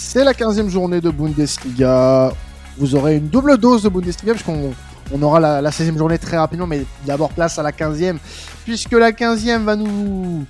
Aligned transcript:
C'est 0.00 0.22
la 0.22 0.32
15e 0.32 0.68
journée 0.68 1.00
de 1.00 1.10
Bundesliga. 1.10 2.32
Vous 2.78 2.94
aurez 2.94 3.16
une 3.16 3.28
double 3.28 3.58
dose 3.58 3.82
de 3.82 3.88
Bundesliga 3.88 4.32
puisqu'on 4.32 4.72
on 5.12 5.22
aura 5.22 5.40
la, 5.40 5.60
la 5.60 5.70
16e 5.70 5.98
journée 5.98 6.18
très 6.18 6.36
rapidement, 6.36 6.68
mais 6.68 6.84
d'abord 7.04 7.32
place 7.32 7.58
à 7.58 7.64
la 7.64 7.72
15e, 7.72 8.16
puisque 8.64 8.92
la 8.92 9.10
15e 9.10 9.64
va 9.64 9.74
nous, 9.74 10.46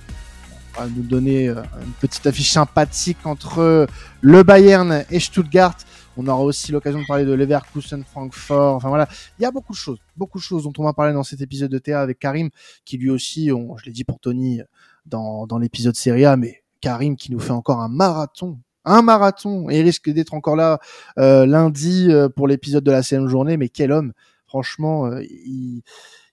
va 0.77 0.85
nous 0.85 1.01
donner 1.01 1.49
euh, 1.49 1.63
une 1.83 1.91
petite 1.99 2.27
affiche 2.27 2.51
sympathique 2.51 3.17
entre 3.25 3.87
le 4.21 4.43
Bayern 4.43 5.03
et 5.09 5.19
Stuttgart. 5.19 5.75
On 6.15 6.27
aura 6.27 6.43
aussi 6.43 6.71
l'occasion 6.71 7.01
de 7.01 7.07
parler 7.07 7.25
de 7.25 7.33
Leverkusen, 7.33 8.03
Francfort. 8.03 8.75
Enfin 8.75 8.89
voilà, 8.89 9.09
il 9.39 9.41
y 9.41 9.45
a 9.45 9.51
beaucoup 9.51 9.73
de 9.73 9.77
choses, 9.79 9.97
beaucoup 10.15 10.37
de 10.37 10.43
choses 10.43 10.63
dont 10.63 10.73
on 10.77 10.83
va 10.83 10.93
parler 10.93 11.11
dans 11.11 11.23
cet 11.23 11.41
épisode 11.41 11.71
de 11.71 11.79
Théa 11.79 12.01
avec 12.01 12.19
Karim, 12.19 12.51
qui 12.85 12.97
lui 12.97 13.09
aussi, 13.09 13.51
on, 13.51 13.75
je 13.77 13.85
l'ai 13.85 13.93
dit 13.93 14.03
pour 14.03 14.19
Tony 14.19 14.61
dans, 15.07 15.47
dans 15.47 15.57
l'épisode 15.57 15.95
Serie 15.95 16.25
A, 16.25 16.37
mais 16.37 16.61
Karim 16.81 17.15
qui 17.15 17.31
nous 17.31 17.39
fait 17.39 17.51
encore 17.51 17.81
un 17.81 17.89
marathon 17.89 18.59
un 18.85 19.01
marathon 19.01 19.69
et 19.69 19.81
risque 19.81 20.09
d'être 20.09 20.33
encore 20.33 20.55
là 20.55 20.79
euh, 21.17 21.45
lundi 21.45 22.07
euh, 22.09 22.29
pour 22.29 22.47
l'épisode 22.47 22.83
de 22.83 22.91
la 22.91 23.01
16e 23.01 23.27
journée. 23.27 23.57
Mais 23.57 23.69
quel 23.69 23.91
homme 23.91 24.13
Franchement, 24.45 25.05
euh, 25.05 25.21
il, 25.23 25.83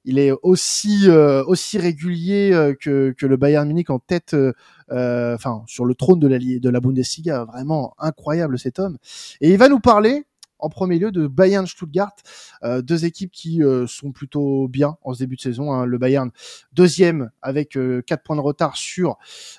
il, 0.04 0.18
est 0.18 0.32
aussi 0.42 1.08
aussi 1.08 1.78
régulier 1.78 2.74
que, 2.80 3.14
que 3.16 3.26
le 3.26 3.36
Bayern 3.36 3.66
Munich 3.66 3.90
en 3.90 3.98
tête, 3.98 4.36
enfin 4.88 5.62
sur 5.66 5.84
le 5.84 5.94
trône 5.94 6.20
de 6.20 6.28
la 6.28 6.38
de 6.38 6.68
la 6.70 6.80
Bundesliga. 6.80 7.44
Vraiment 7.44 7.94
incroyable 7.98 8.58
cet 8.58 8.78
homme. 8.78 8.98
Et 9.40 9.50
il 9.50 9.58
va 9.58 9.68
nous 9.68 9.80
parler 9.80 10.24
en 10.58 10.68
premier 10.68 10.98
lieu 10.98 11.12
de 11.12 11.26
Bayern 11.26 11.66
Stuttgart, 11.66 12.14
euh, 12.62 12.82
deux 12.82 13.04
équipes 13.04 13.32
qui 13.32 13.62
euh, 13.62 13.86
sont 13.86 14.12
plutôt 14.12 14.68
bien 14.68 14.96
en 15.02 15.14
ce 15.14 15.18
début 15.18 15.36
de 15.36 15.40
saison. 15.40 15.72
Hein. 15.72 15.84
Le 15.84 15.98
Bayern 15.98 16.30
deuxième 16.72 17.30
avec 17.42 17.76
euh, 17.76 18.02
quatre 18.02 18.22
points 18.22 18.36
de 18.36 18.40
retard 18.40 18.76
sur 18.76 19.16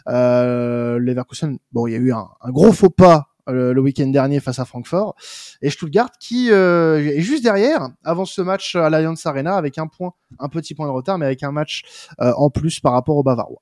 euh, 0.07 0.99
Leverkusen. 0.99 1.59
Bon, 1.71 1.87
il 1.87 1.93
y 1.93 1.95
a 1.95 1.99
eu 1.99 2.11
un, 2.11 2.27
gros 2.47 2.71
faux 2.71 2.89
pas 2.89 3.29
le 3.49 3.79
week-end 3.79 4.07
dernier 4.07 4.41
face 4.41 4.59
à 4.59 4.65
Francfort 4.65 5.15
et 5.61 5.69
Stuttgart 5.69 6.11
qui 6.19 6.49
est 6.49 7.21
juste 7.21 7.43
derrière 7.43 7.87
avant 8.03 8.25
ce 8.25 8.41
match 8.41 8.75
à 8.75 8.89
l'Allianz 8.89 9.25
Arena 9.25 9.55
avec 9.55 9.77
un 9.77 9.87
point, 9.87 10.11
un 10.37 10.49
petit 10.49 10.75
point 10.75 10.85
de 10.85 10.91
retard, 10.91 11.17
mais 11.17 11.27
avec 11.27 11.43
un 11.43 11.53
match 11.53 11.83
en 12.19 12.49
plus 12.49 12.81
par 12.81 12.91
rapport 12.91 13.15
aux 13.15 13.23
Bavarois. 13.23 13.61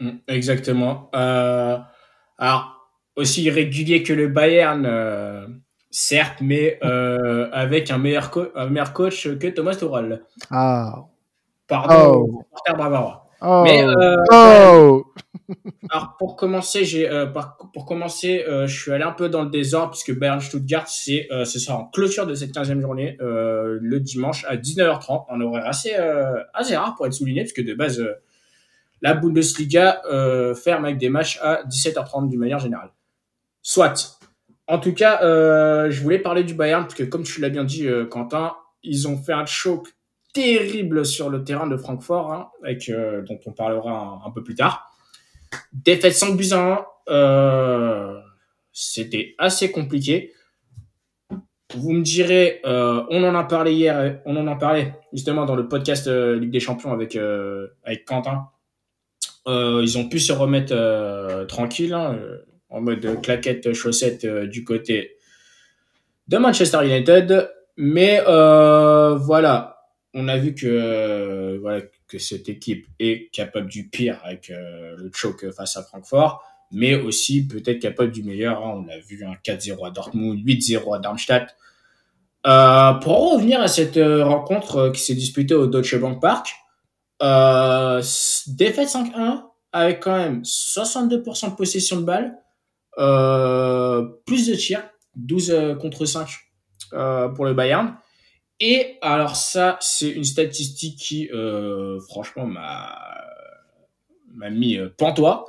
Mm, 0.00 0.10
exactement. 0.26 1.08
alors 1.12 2.90
aussi 3.14 3.48
régulier 3.48 4.02
que 4.02 4.12
le 4.12 4.26
Bayern 4.26 5.61
Certes, 5.94 6.38
mais 6.40 6.78
euh, 6.82 7.50
avec 7.52 7.90
un 7.90 7.98
meilleur, 7.98 8.30
un 8.56 8.66
meilleur 8.66 8.94
coach 8.94 9.28
que 9.38 9.46
Thomas 9.48 9.74
Tuchel. 9.74 10.22
Ah. 10.50 11.04
Pardon, 11.68 12.26
oh. 12.26 12.44
Bavarois. 12.76 13.28
Oh. 13.42 13.62
Mais 13.62 13.84
euh, 13.84 14.16
oh. 14.32 15.04
alors 15.90 16.16
pour 16.18 16.36
commencer, 16.36 16.86
j'ai 16.86 17.10
euh, 17.10 17.26
pour 17.74 17.84
commencer, 17.84 18.42
euh, 18.48 18.66
je 18.66 18.80
suis 18.80 18.90
allé 18.90 19.04
un 19.04 19.12
peu 19.12 19.28
dans 19.28 19.42
le 19.42 19.50
désordre 19.50 19.90
puisque 19.90 20.18
Bayern 20.18 20.40
Stuttgart, 20.40 20.88
c'est 20.88 21.28
euh, 21.30 21.44
ce 21.44 21.58
sera 21.58 21.76
en 21.76 21.84
clôture 21.86 22.26
de 22.26 22.34
cette 22.34 22.54
15e 22.54 22.80
journée 22.80 23.18
euh, 23.20 23.78
le 23.82 24.00
dimanche 24.00 24.46
à 24.48 24.56
19h30, 24.56 25.26
un 25.28 25.40
horaire 25.42 25.66
assez 25.66 25.94
assez 26.54 26.74
rare 26.74 26.94
pour 26.96 27.06
être 27.06 27.12
souligné 27.12 27.42
puisque 27.42 27.62
de 27.62 27.74
base 27.74 28.02
la 29.02 29.12
Bundesliga 29.12 30.00
ferme 30.54 30.86
avec 30.86 30.96
des 30.96 31.10
matchs 31.10 31.38
à 31.42 31.64
17h30 31.64 32.30
d'une 32.30 32.40
manière 32.40 32.60
générale. 32.60 32.92
Soit. 33.60 34.21
En 34.68 34.78
tout 34.78 34.94
cas, 34.94 35.22
euh, 35.22 35.90
je 35.90 36.00
voulais 36.02 36.18
parler 36.18 36.44
du 36.44 36.54
Bayern 36.54 36.84
parce 36.84 36.94
que, 36.94 37.02
comme 37.02 37.24
tu 37.24 37.40
l'as 37.40 37.50
bien 37.50 37.64
dit, 37.64 37.86
euh, 37.86 38.06
Quentin, 38.06 38.54
ils 38.82 39.08
ont 39.08 39.16
fait 39.16 39.32
un 39.32 39.46
choc 39.46 39.88
terrible 40.32 41.04
sur 41.04 41.28
le 41.28 41.44
terrain 41.44 41.66
de 41.66 41.76
Francfort, 41.76 42.32
hein, 42.32 42.48
euh, 42.64 43.22
dont 43.22 43.38
on 43.44 43.52
parlera 43.52 44.22
un, 44.24 44.30
peu 44.30 44.42
plus 44.42 44.54
tard. 44.54 44.90
Défaite 45.72 46.14
5 46.14 46.36
buts 46.36 46.52
à 46.52 46.86
1, 47.08 48.22
c'était 48.72 49.34
assez 49.38 49.70
compliqué. 49.70 50.32
Vous 51.74 51.92
me 51.92 52.02
direz, 52.02 52.60
on 52.64 53.24
en 53.24 53.34
a 53.34 53.44
parlé 53.44 53.74
hier, 53.74 54.20
on 54.24 54.36
en 54.36 54.46
a 54.46 54.56
parlé 54.56 54.92
justement 55.12 55.44
dans 55.44 55.56
le 55.56 55.68
podcast 55.68 56.06
Ligue 56.06 56.50
des 56.50 56.60
Champions 56.60 56.92
avec 56.92 57.16
avec 57.16 58.04
Quentin. 58.06 58.48
ils 59.46 59.98
ont 59.98 60.08
pu 60.08 60.18
se 60.18 60.32
remettre 60.32 61.46
tranquille. 61.46 61.92
Hein, 61.92 62.18
en 62.72 62.80
mode 62.80 63.20
claquette 63.22 63.72
chaussette 63.74 64.24
euh, 64.24 64.46
du 64.46 64.64
côté 64.64 65.16
de 66.28 66.38
Manchester 66.38 66.84
United. 66.84 67.50
Mais 67.76 68.22
euh, 68.26 69.14
voilà, 69.16 69.86
on 70.14 70.28
a 70.28 70.36
vu 70.38 70.54
que 70.54 70.66
euh, 70.66 71.80
que 72.08 72.18
cette 72.18 72.48
équipe 72.48 72.86
est 72.98 73.30
capable 73.32 73.68
du 73.68 73.88
pire 73.88 74.20
avec 74.24 74.52
le 74.52 75.10
choke 75.14 75.50
face 75.52 75.78
à 75.78 75.82
Francfort, 75.82 76.44
mais 76.70 76.94
aussi 76.94 77.46
peut-être 77.46 77.78
capable 77.78 78.12
du 78.12 78.22
meilleur. 78.22 78.62
Hein. 78.62 78.84
On 78.84 78.92
a 78.92 78.98
vu 78.98 79.24
un 79.24 79.32
4-0 79.32 79.86
à 79.86 79.90
Dortmund, 79.90 80.38
8-0 80.46 80.94
à 80.94 80.98
Darmstadt. 80.98 81.56
pour 82.42 83.32
revenir 83.32 83.62
à 83.62 83.68
cette 83.68 83.96
rencontre 83.96 84.90
qui 84.90 85.00
s'est 85.00 85.14
disputée 85.14 85.54
au 85.54 85.66
Deutsche 85.66 85.96
Bank 85.96 86.20
Park, 86.20 86.54
défaite 88.48 88.88
5-1 88.88 89.44
avec 89.72 90.00
quand 90.00 90.16
même 90.16 90.42
62% 90.42 91.50
de 91.50 91.56
possession 91.56 91.96
de 91.96 92.04
balle, 92.04 92.36
plus 92.96 94.48
de 94.48 94.54
tirs, 94.54 94.82
12 95.16 95.50
euh, 95.50 95.74
contre 95.74 96.04
5 96.04 96.28
euh, 96.92 97.28
pour 97.28 97.44
le 97.44 97.54
Bayern. 97.54 97.96
Et 98.60 98.98
alors 99.02 99.36
ça, 99.36 99.78
c'est 99.80 100.10
une 100.10 100.24
statistique 100.24 100.98
qui, 100.98 101.28
franchement, 102.08 102.46
m'a 102.46 104.50
mis 104.50 104.78
pantois. 104.96 105.48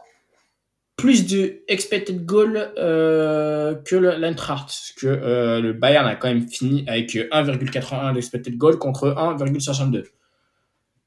Plus 0.96 1.28
de 1.28 1.64
expected 1.68 2.26
goal 2.26 2.72
que 2.76 3.96
l'Eintracht. 3.96 4.94
que 4.98 5.60
le 5.62 5.74
Bayern 5.74 6.08
a 6.08 6.16
quand 6.16 6.28
même 6.28 6.48
fini 6.48 6.86
avec 6.88 7.14
1,81 7.14 8.16
d'expected 8.16 8.58
goal 8.58 8.80
contre 8.80 9.10
1,62. 9.10 10.06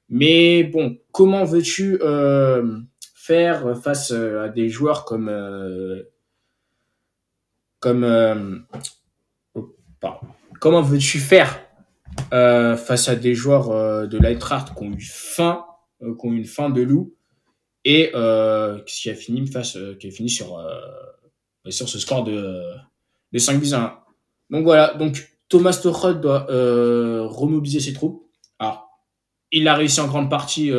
Mais 0.08 0.62
bon, 0.62 0.98
comment 1.10 1.44
veux-tu 1.44 1.98
faire 3.16 3.76
face 3.82 4.12
à 4.12 4.48
des 4.48 4.68
joueurs 4.68 5.04
comme 5.04 5.28
comme 7.80 8.04
euh, 8.04 8.58
oh, 9.54 9.74
comment 10.60 10.82
veux-tu 10.82 11.18
faire 11.18 11.60
euh, 12.32 12.76
face 12.76 13.08
à 13.08 13.16
des 13.16 13.34
joueurs 13.34 13.70
euh, 13.70 14.06
de 14.06 14.18
l'Eintracht 14.18 14.74
qui 14.74 14.82
ont 14.82 14.92
eu 14.92 15.00
faim, 15.00 15.64
qui 16.00 16.06
ont 16.06 16.32
eu 16.32 16.38
une 16.38 16.46
fin 16.46 16.70
de 16.70 16.82
loup 16.82 17.14
et 17.84 18.10
qui 18.86 19.10
a 19.10 19.14
fini 19.14 19.46
face, 19.46 19.78
qui 20.00 20.08
a 20.08 20.10
fini 20.10 20.28
sur 20.28 20.60
sur 21.68 21.88
ce 21.88 21.98
score 21.98 22.24
de 22.24 22.62
de 23.32 23.38
5 23.38 23.60
buts 23.60 23.72
1. 23.72 23.98
Donc 24.50 24.64
voilà, 24.64 24.94
donc 24.94 25.38
Thomas 25.48 25.78
Tuchel 25.80 26.20
doit 26.20 26.46
remobiliser 26.48 27.78
ses 27.78 27.92
troupes. 27.92 28.28
Alors, 28.58 28.88
il 29.52 29.68
a 29.68 29.76
réussi 29.76 30.00
en 30.00 30.08
grande 30.08 30.28
partie 30.28 30.72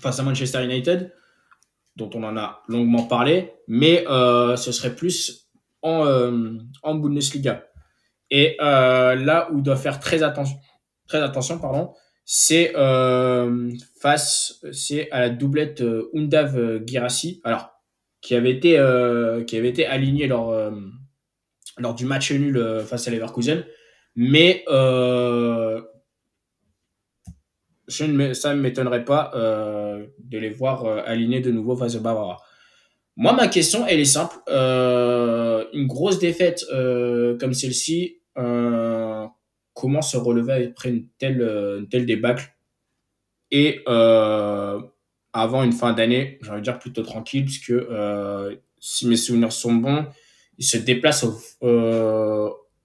face 0.00 0.20
à 0.20 0.22
Manchester 0.22 0.64
United, 0.64 1.12
dont 1.96 2.10
on 2.14 2.22
en 2.22 2.36
a 2.36 2.62
longuement 2.68 3.02
parlé, 3.02 3.52
mais 3.66 4.04
ce 4.06 4.70
serait 4.70 4.94
plus 4.94 5.41
en, 5.82 6.06
euh, 6.06 6.58
en 6.82 6.94
Bundesliga. 6.94 7.64
Et 8.32 8.56
euh, 8.62 9.14
là 9.14 9.50
où 9.52 9.58
il 9.58 9.62
doit 9.62 9.76
faire 9.76 10.00
très 10.00 10.22
attention, 10.22 10.56
très 11.06 11.20
attention 11.20 11.58
pardon, 11.58 11.92
c'est 12.24 12.72
euh, 12.76 13.70
face 14.00 14.64
c'est 14.72 15.10
à 15.10 15.20
la 15.20 15.28
doublette 15.28 15.82
euh, 15.82 16.08
Undav 16.14 16.80
Girassi, 16.86 17.42
alors 17.44 17.72
qui 18.22 18.34
avait 18.34 18.52
été 18.52 18.70
qui 19.46 19.56
avait 19.56 19.68
été 19.68 19.84
aligné 19.84 20.28
lors 20.28 20.54
lors 21.78 21.94
du 21.94 22.06
match 22.06 22.30
nul 22.32 22.82
face 22.86 23.08
à 23.08 23.10
Leverkusen, 23.10 23.64
mais 24.14 24.64
ça 27.88 28.04
ne 28.06 28.60
m'étonnerait 28.60 29.04
pas 29.04 29.32
de 29.34 30.38
les 30.38 30.50
voir 30.50 30.86
alignés 30.86 31.40
de 31.40 31.50
nouveau 31.50 31.76
face 31.76 31.96
à 31.96 31.98
Bavara. 31.98 32.38
Moi, 33.16 33.32
ma 33.34 33.48
question, 33.48 33.86
elle 33.86 34.00
est 34.00 34.04
simple. 34.04 34.36
Euh, 34.48 35.64
une 35.74 35.86
grosse 35.86 36.18
défaite 36.18 36.64
euh, 36.72 37.36
comme 37.38 37.52
celle-ci, 37.52 38.18
euh, 38.38 39.26
comment 39.74 40.02
se 40.02 40.16
relever 40.16 40.66
après 40.66 40.88
une 40.88 41.06
telle, 41.18 41.42
une 41.42 41.88
telle 41.88 42.06
débâcle? 42.06 42.54
Et 43.50 43.82
avant 43.86 45.62
une 45.62 45.72
fin 45.72 45.92
d'année, 45.92 46.38
j'ai 46.40 46.50
envie 46.50 46.60
de 46.60 46.64
dire 46.64 46.78
plutôt 46.78 47.02
tranquille, 47.02 47.44
puisque 47.44 47.74
si 48.80 49.06
mes 49.06 49.16
souvenirs 49.16 49.52
sont 49.52 49.74
bons, 49.74 50.06
il 50.58 50.64
se 50.64 50.78
déplace 50.78 51.24
au, 51.24 51.38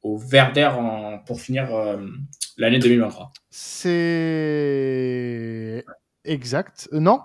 au 0.02 0.18
Verder 0.18 0.70
pour 1.26 1.40
finir 1.40 1.70
l'année 2.58 2.80
2023. 2.80 3.32
C'est 3.50 3.86
exact. 6.28 6.90
non 6.92 7.20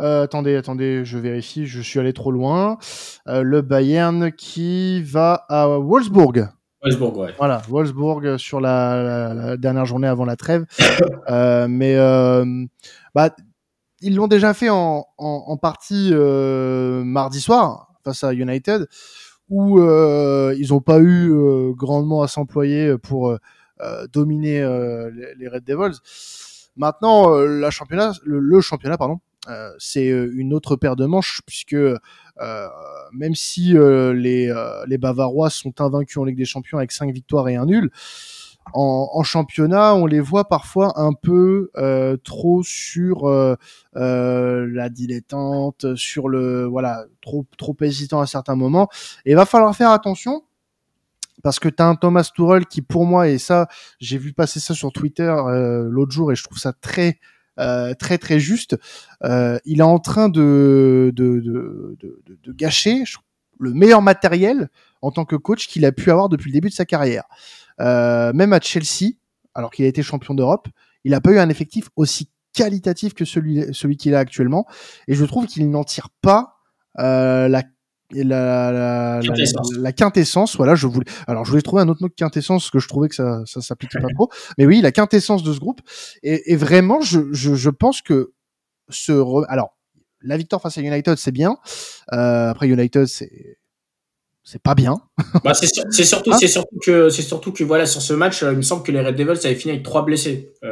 euh, 0.00 0.24
attendez, 0.24 0.56
attendez, 0.56 1.04
je 1.04 1.18
vérifie, 1.18 1.66
je 1.66 1.80
suis 1.80 1.98
allé 1.98 2.12
trop 2.12 2.30
loin. 2.30 2.78
Euh, 3.28 3.42
le 3.42 3.62
Bayern 3.62 4.32
qui 4.32 5.02
va 5.02 5.44
à 5.48 5.78
Wolfsburg. 5.78 6.48
Wolfsburg, 6.82 7.16
ouais. 7.16 7.34
Voilà, 7.38 7.62
Wolfsburg 7.68 8.38
sur 8.38 8.60
la, 8.60 9.56
dernière 9.56 9.86
journée 9.86 10.08
avant 10.08 10.24
la 10.24 10.36
trêve. 10.36 10.66
Euh, 11.30 11.68
mais 11.68 11.96
bah, 13.14 13.30
ils 14.00 14.16
l'ont 14.16 14.26
déjà 14.26 14.54
fait 14.54 14.68
en, 14.68 15.06
en, 15.16 15.56
partie 15.56 16.12
mardi 16.12 17.40
soir 17.40 17.92
face 18.04 18.24
à 18.24 18.34
United, 18.34 18.88
où 19.48 19.78
ils 19.78 20.66
n'ont 20.70 20.80
pas 20.80 20.98
eu 21.00 21.32
grandement 21.74 22.22
à 22.22 22.28
s'employer 22.28 22.98
pour 22.98 23.38
dominer 24.12 24.60
les, 25.38 25.48
Red 25.48 25.64
Devils. 25.64 26.00
Maintenant, 26.76 27.30
la 27.38 27.70
championnat, 27.70 28.12
le, 28.24 28.60
championnat, 28.60 28.96
pardon, 28.96 29.18
c'est 29.78 30.06
une 30.06 30.54
autre 30.54 30.76
paire 30.76 30.96
de 30.96 31.06
manches 31.06 31.42
puisque 31.46 31.76
même 33.12 33.34
si 33.34 33.74
les, 33.74 34.54
les 34.86 34.98
Bavarois 34.98 35.50
sont 35.50 35.80
invaincus 35.80 36.16
en 36.16 36.24
Ligue 36.24 36.38
des 36.38 36.44
Champions 36.44 36.78
avec 36.78 36.92
5 36.92 37.12
victoires 37.12 37.48
et 37.48 37.56
un 37.56 37.66
nul, 37.66 37.90
en, 38.74 39.22
championnat, 39.22 39.94
on 39.94 40.06
les 40.06 40.20
voit 40.20 40.48
parfois 40.48 40.98
un 41.00 41.12
peu 41.12 41.70
euh, 41.76 42.16
trop 42.16 42.62
sur 42.62 43.28
euh, 43.28 43.56
euh, 43.96 44.66
la 44.70 44.88
dilettante, 44.88 45.94
sur 45.96 46.28
le 46.28 46.64
voilà, 46.64 47.04
trop 47.20 47.44
trop 47.58 47.76
hésitant 47.82 48.20
à 48.20 48.26
certains 48.26 48.56
moments. 48.56 48.88
Et 49.26 49.32
il 49.32 49.36
va 49.36 49.46
falloir 49.46 49.74
faire 49.76 49.90
attention 49.90 50.44
parce 51.42 51.58
que 51.58 51.68
tu 51.68 51.82
as 51.82 51.86
un 51.86 51.94
Thomas 51.94 52.30
Tuchel 52.34 52.66
qui 52.66 52.82
pour 52.82 53.04
moi 53.04 53.28
et 53.28 53.38
ça 53.38 53.68
j'ai 54.00 54.18
vu 54.18 54.32
passer 54.32 54.60
ça 54.60 54.74
sur 54.74 54.92
Twitter 54.92 55.34
l'autre 55.90 56.12
jour 56.12 56.32
et 56.32 56.34
je 56.36 56.42
trouve 56.42 56.58
ça 56.58 56.72
très 56.72 57.18
très 57.56 58.18
très 58.18 58.38
juste. 58.38 58.76
il 59.22 59.80
est 59.80 59.82
en 59.82 59.98
train 59.98 60.28
de 60.28 61.12
de, 61.14 61.40
de, 61.40 61.96
de, 62.00 62.38
de 62.42 62.52
gâcher 62.52 63.04
le 63.58 63.72
meilleur 63.72 64.02
matériel 64.02 64.68
en 65.00 65.10
tant 65.10 65.24
que 65.24 65.36
coach 65.36 65.68
qu'il 65.68 65.84
a 65.84 65.92
pu 65.92 66.10
avoir 66.10 66.28
depuis 66.28 66.50
le 66.50 66.54
début 66.54 66.68
de 66.68 66.74
sa 66.74 66.84
carrière. 66.84 67.24
Euh, 67.80 68.32
même 68.32 68.52
à 68.52 68.60
Chelsea, 68.60 69.14
alors 69.54 69.70
qu'il 69.70 69.84
a 69.84 69.88
été 69.88 70.02
champion 70.02 70.34
d'Europe, 70.34 70.68
il 71.04 71.12
n'a 71.12 71.20
pas 71.20 71.30
eu 71.30 71.38
un 71.38 71.48
effectif 71.48 71.88
aussi 71.96 72.28
qualitatif 72.52 73.14
que 73.14 73.24
celui, 73.24 73.64
celui 73.72 73.96
qu'il 73.96 74.14
a 74.14 74.18
actuellement. 74.18 74.66
Et 75.08 75.14
je 75.14 75.24
trouve 75.24 75.46
qu'il 75.46 75.68
n'en 75.70 75.84
tire 75.84 76.08
pas 76.20 76.58
la 78.14 78.70
la, 78.72 79.20
la, 79.78 79.92
quintessence. 79.92 80.56
Voilà, 80.56 80.74
je 80.74 80.86
voulais. 80.86 81.06
Alors, 81.26 81.44
je 81.44 81.50
voulais 81.50 81.62
trouver 81.62 81.82
un 81.82 81.88
autre 81.88 82.02
mot 82.02 82.08
que 82.08 82.14
quintessence, 82.14 82.70
que 82.70 82.78
je 82.78 82.88
trouvais 82.88 83.08
que 83.08 83.14
ça, 83.14 83.42
ça 83.46 83.60
s'appliquait 83.60 84.00
pas 84.00 84.08
trop. 84.14 84.30
Mais 84.58 84.66
oui, 84.66 84.80
la 84.80 84.92
quintessence 84.92 85.42
de 85.42 85.52
ce 85.52 85.58
groupe. 85.58 85.80
Et, 86.22 86.52
et 86.52 86.56
vraiment, 86.56 87.00
je, 87.00 87.32
je, 87.32 87.54
je, 87.54 87.70
pense 87.70 88.02
que 88.02 88.32
ce. 88.88 89.12
Alors, 89.48 89.76
la 90.20 90.36
victoire 90.36 90.60
face 90.60 90.78
à 90.78 90.82
United, 90.82 91.16
c'est 91.16 91.32
bien. 91.32 91.56
Euh, 92.12 92.50
après, 92.50 92.68
United, 92.68 93.06
c'est 93.06 93.58
c'est 94.44 94.62
pas 94.62 94.74
bien. 94.74 95.00
bah, 95.44 95.54
c'est 95.54 95.66
surtout, 96.04 96.32
hein 96.32 96.36
c'est 96.38 96.48
surtout 96.48 96.78
que, 96.84 97.08
c'est 97.10 97.22
surtout 97.22 97.52
que 97.52 97.62
voilà, 97.64 97.86
sur 97.86 98.02
ce 98.02 98.12
match, 98.12 98.42
euh, 98.42 98.52
il 98.52 98.56
me 98.56 98.62
semble 98.62 98.82
que 98.82 98.90
les 98.90 99.00
Red 99.00 99.14
Devils 99.14 99.46
avaient 99.46 99.54
fini 99.54 99.72
avec 99.72 99.84
trois 99.84 100.04
blessés. 100.04 100.52
Euh, 100.64 100.71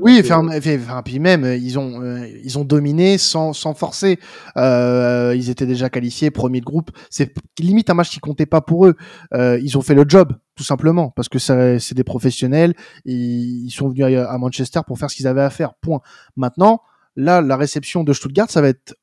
oui, 0.00 0.20
enfin, 0.22 1.02
puis 1.02 1.18
même, 1.18 1.44
ils 1.44 1.78
ont, 1.78 2.02
euh, 2.02 2.26
ils 2.44 2.58
ont 2.58 2.64
dominé 2.64 3.18
sans, 3.18 3.52
sans 3.52 3.74
forcer. 3.74 4.18
Euh, 4.56 5.34
ils 5.36 5.50
étaient 5.50 5.66
déjà 5.66 5.90
qualifiés, 5.90 6.30
premier 6.30 6.60
de 6.60 6.64
groupe. 6.64 6.90
C'est 7.10 7.34
limite 7.58 7.90
un 7.90 7.94
match 7.94 8.10
qui 8.10 8.20
comptait 8.20 8.46
pas 8.46 8.60
pour 8.60 8.86
eux. 8.86 8.94
Euh, 9.34 9.58
ils 9.62 9.76
ont 9.76 9.82
fait 9.82 9.94
le 9.94 10.04
job, 10.06 10.32
tout 10.54 10.64
simplement, 10.64 11.10
parce 11.10 11.28
que 11.28 11.38
c'est 11.38 11.94
des 11.94 12.04
professionnels. 12.04 12.74
Ils, 13.04 13.70
sont 13.70 13.88
venus 13.88 14.04
à, 14.04 14.30
à 14.30 14.38
Manchester 14.38 14.80
pour 14.86 14.98
faire 14.98 15.10
ce 15.10 15.16
qu'ils 15.16 15.26
avaient 15.26 15.42
à 15.42 15.50
faire. 15.50 15.74
Point. 15.74 16.00
Maintenant, 16.36 16.82
là, 17.16 17.40
la 17.40 17.56
réception 17.56 18.04
de 18.04 18.12
Stuttgart, 18.12 18.50
ça 18.50 18.60
va 18.60 18.68
être 18.68 18.94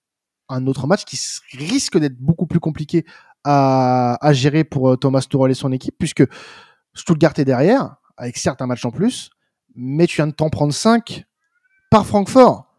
un 0.50 0.68
autre 0.68 0.88
match 0.88 1.06
qui 1.06 1.18
risque 1.58 1.98
d'être 1.98 2.18
beaucoup 2.18 2.48
plus 2.48 2.60
compliqué 2.60 3.06
à, 3.44 4.18
à 4.26 4.34
gérer 4.34 4.64
pour 4.64 4.92
euh, 4.92 4.98
Thomas 4.98 5.22
Tuchel 5.22 5.52
et 5.52 5.56
son 5.56 5.72
équipe, 5.72 5.96
puisque 5.98 6.24
Stuttgart 6.94 7.34
est 7.38 7.46
derrière, 7.46 7.96
avec 8.18 8.38
certes 8.38 8.62
un 8.62 8.68
match 8.68 8.86
en 8.86 8.92
plus, 8.92 9.32
mais 9.76 10.08
tu 10.08 10.18
viens 10.18 10.28
de 10.28 10.34
t'en 10.34 10.50
prendre 10.50 10.74
5 10.74 11.26
par 11.90 12.06
Francfort. 12.06 12.74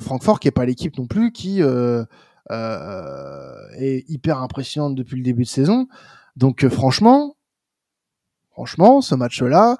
Francfort 0.00 0.40
qui 0.40 0.48
est 0.48 0.52
pas 0.52 0.66
l'équipe 0.66 0.96
non 0.98 1.06
plus 1.06 1.32
qui 1.32 1.62
euh, 1.62 2.04
euh, 2.50 3.68
est 3.78 4.08
hyper 4.08 4.40
impressionnante 4.42 4.94
depuis 4.94 5.16
le 5.16 5.22
début 5.22 5.44
de 5.44 5.48
saison. 5.48 5.88
Donc 6.36 6.64
euh, 6.64 6.70
franchement, 6.70 7.36
franchement, 8.50 9.00
ce 9.00 9.14
match-là, 9.14 9.76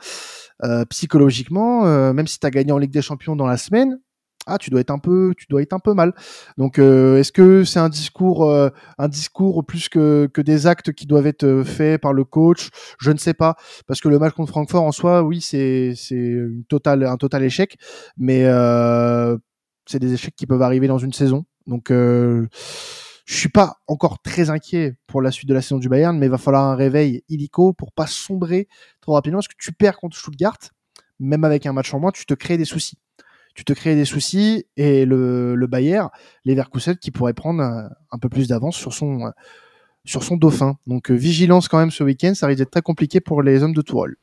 psychologiquement, 0.88 2.12
même 2.14 2.26
si 2.26 2.38
tu 2.38 2.46
as 2.46 2.50
gagné 2.50 2.72
en 2.72 2.78
Ligue 2.78 2.90
des 2.92 3.02
Champions 3.02 3.36
dans 3.36 3.46
la 3.46 3.58
semaine, 3.58 4.00
ah 4.46 4.58
tu 4.58 4.70
dois 4.70 4.80
être 4.80 4.90
un 4.90 4.98
peu 4.98 5.34
tu 5.36 5.46
dois 5.48 5.62
être 5.62 5.72
un 5.72 5.78
peu 5.78 5.94
mal. 5.94 6.14
Donc 6.56 6.78
euh, 6.78 7.18
est-ce 7.18 7.32
que 7.32 7.64
c'est 7.64 7.78
un 7.78 7.88
discours 7.88 8.48
euh, 8.48 8.70
un 8.98 9.08
discours 9.08 9.64
plus 9.66 9.88
que, 9.88 10.28
que 10.32 10.40
des 10.40 10.66
actes 10.66 10.92
qui 10.92 11.06
doivent 11.06 11.26
être 11.26 11.44
euh, 11.44 11.64
faits 11.64 12.00
par 12.00 12.12
le 12.12 12.24
coach? 12.24 12.70
Je 13.00 13.10
ne 13.10 13.18
sais 13.18 13.34
pas. 13.34 13.56
Parce 13.86 14.00
que 14.00 14.08
le 14.08 14.18
match 14.18 14.34
contre 14.34 14.50
Francfort 14.50 14.84
en 14.84 14.92
soi 14.92 15.22
oui 15.22 15.40
c'est 15.40 15.94
c'est 15.96 16.38
un 16.70 17.16
total 17.16 17.42
échec. 17.42 17.76
Mais 18.16 18.44
c'est 19.86 19.98
des 19.98 20.12
échecs 20.12 20.36
qui 20.36 20.46
peuvent 20.46 20.62
arriver 20.62 20.88
dans 20.88 20.98
une 20.98 21.12
saison. 21.12 21.44
Donc 21.66 21.88
je 21.90 22.46
suis 23.26 23.48
pas 23.48 23.78
encore 23.88 24.22
très 24.22 24.50
inquiet 24.50 24.96
pour 25.08 25.20
la 25.20 25.32
suite 25.32 25.48
de 25.48 25.54
la 25.54 25.62
saison 25.62 25.78
du 25.78 25.88
Bayern 25.88 26.16
mais 26.16 26.26
il 26.26 26.30
va 26.30 26.38
falloir 26.38 26.64
un 26.64 26.76
réveil 26.76 27.24
illico 27.28 27.72
pour 27.72 27.92
pas 27.92 28.06
sombrer 28.06 28.68
trop 29.00 29.14
rapidement. 29.14 29.38
Parce 29.38 29.48
que 29.48 29.54
tu 29.58 29.72
perds 29.72 29.98
contre 29.98 30.16
Stuttgart 30.16 30.58
même 31.18 31.44
avec 31.44 31.66
un 31.66 31.72
match 31.72 31.92
en 31.94 31.98
moins 32.00 32.12
tu 32.12 32.26
te 32.26 32.34
crées 32.34 32.58
des 32.58 32.64
soucis 32.64 32.98
tu 33.56 33.64
te 33.64 33.72
crées 33.72 33.96
des 33.96 34.04
soucis 34.04 34.66
et 34.76 35.06
le, 35.06 35.54
le 35.54 35.66
Bayer, 35.66 36.02
Leverkusen, 36.44 36.96
qui 36.96 37.10
pourrait 37.10 37.32
prendre 37.32 37.62
un, 37.62 38.18
peu 38.20 38.28
plus 38.28 38.48
d'avance 38.48 38.76
sur 38.76 38.92
son, 38.92 39.32
sur 40.04 40.22
son 40.22 40.36
dauphin. 40.36 40.76
Donc 40.86 41.10
euh, 41.10 41.14
vigilance 41.14 41.66
quand 41.66 41.78
même 41.78 41.90
ce 41.90 42.04
week-end, 42.04 42.34
ça 42.34 42.46
risque 42.46 42.58
d'être 42.58 42.70
très 42.70 42.82
compliqué 42.82 43.20
pour 43.20 43.42
les 43.42 43.62
hommes 43.62 43.74
de 43.74 43.82
Tourol. 43.82 44.16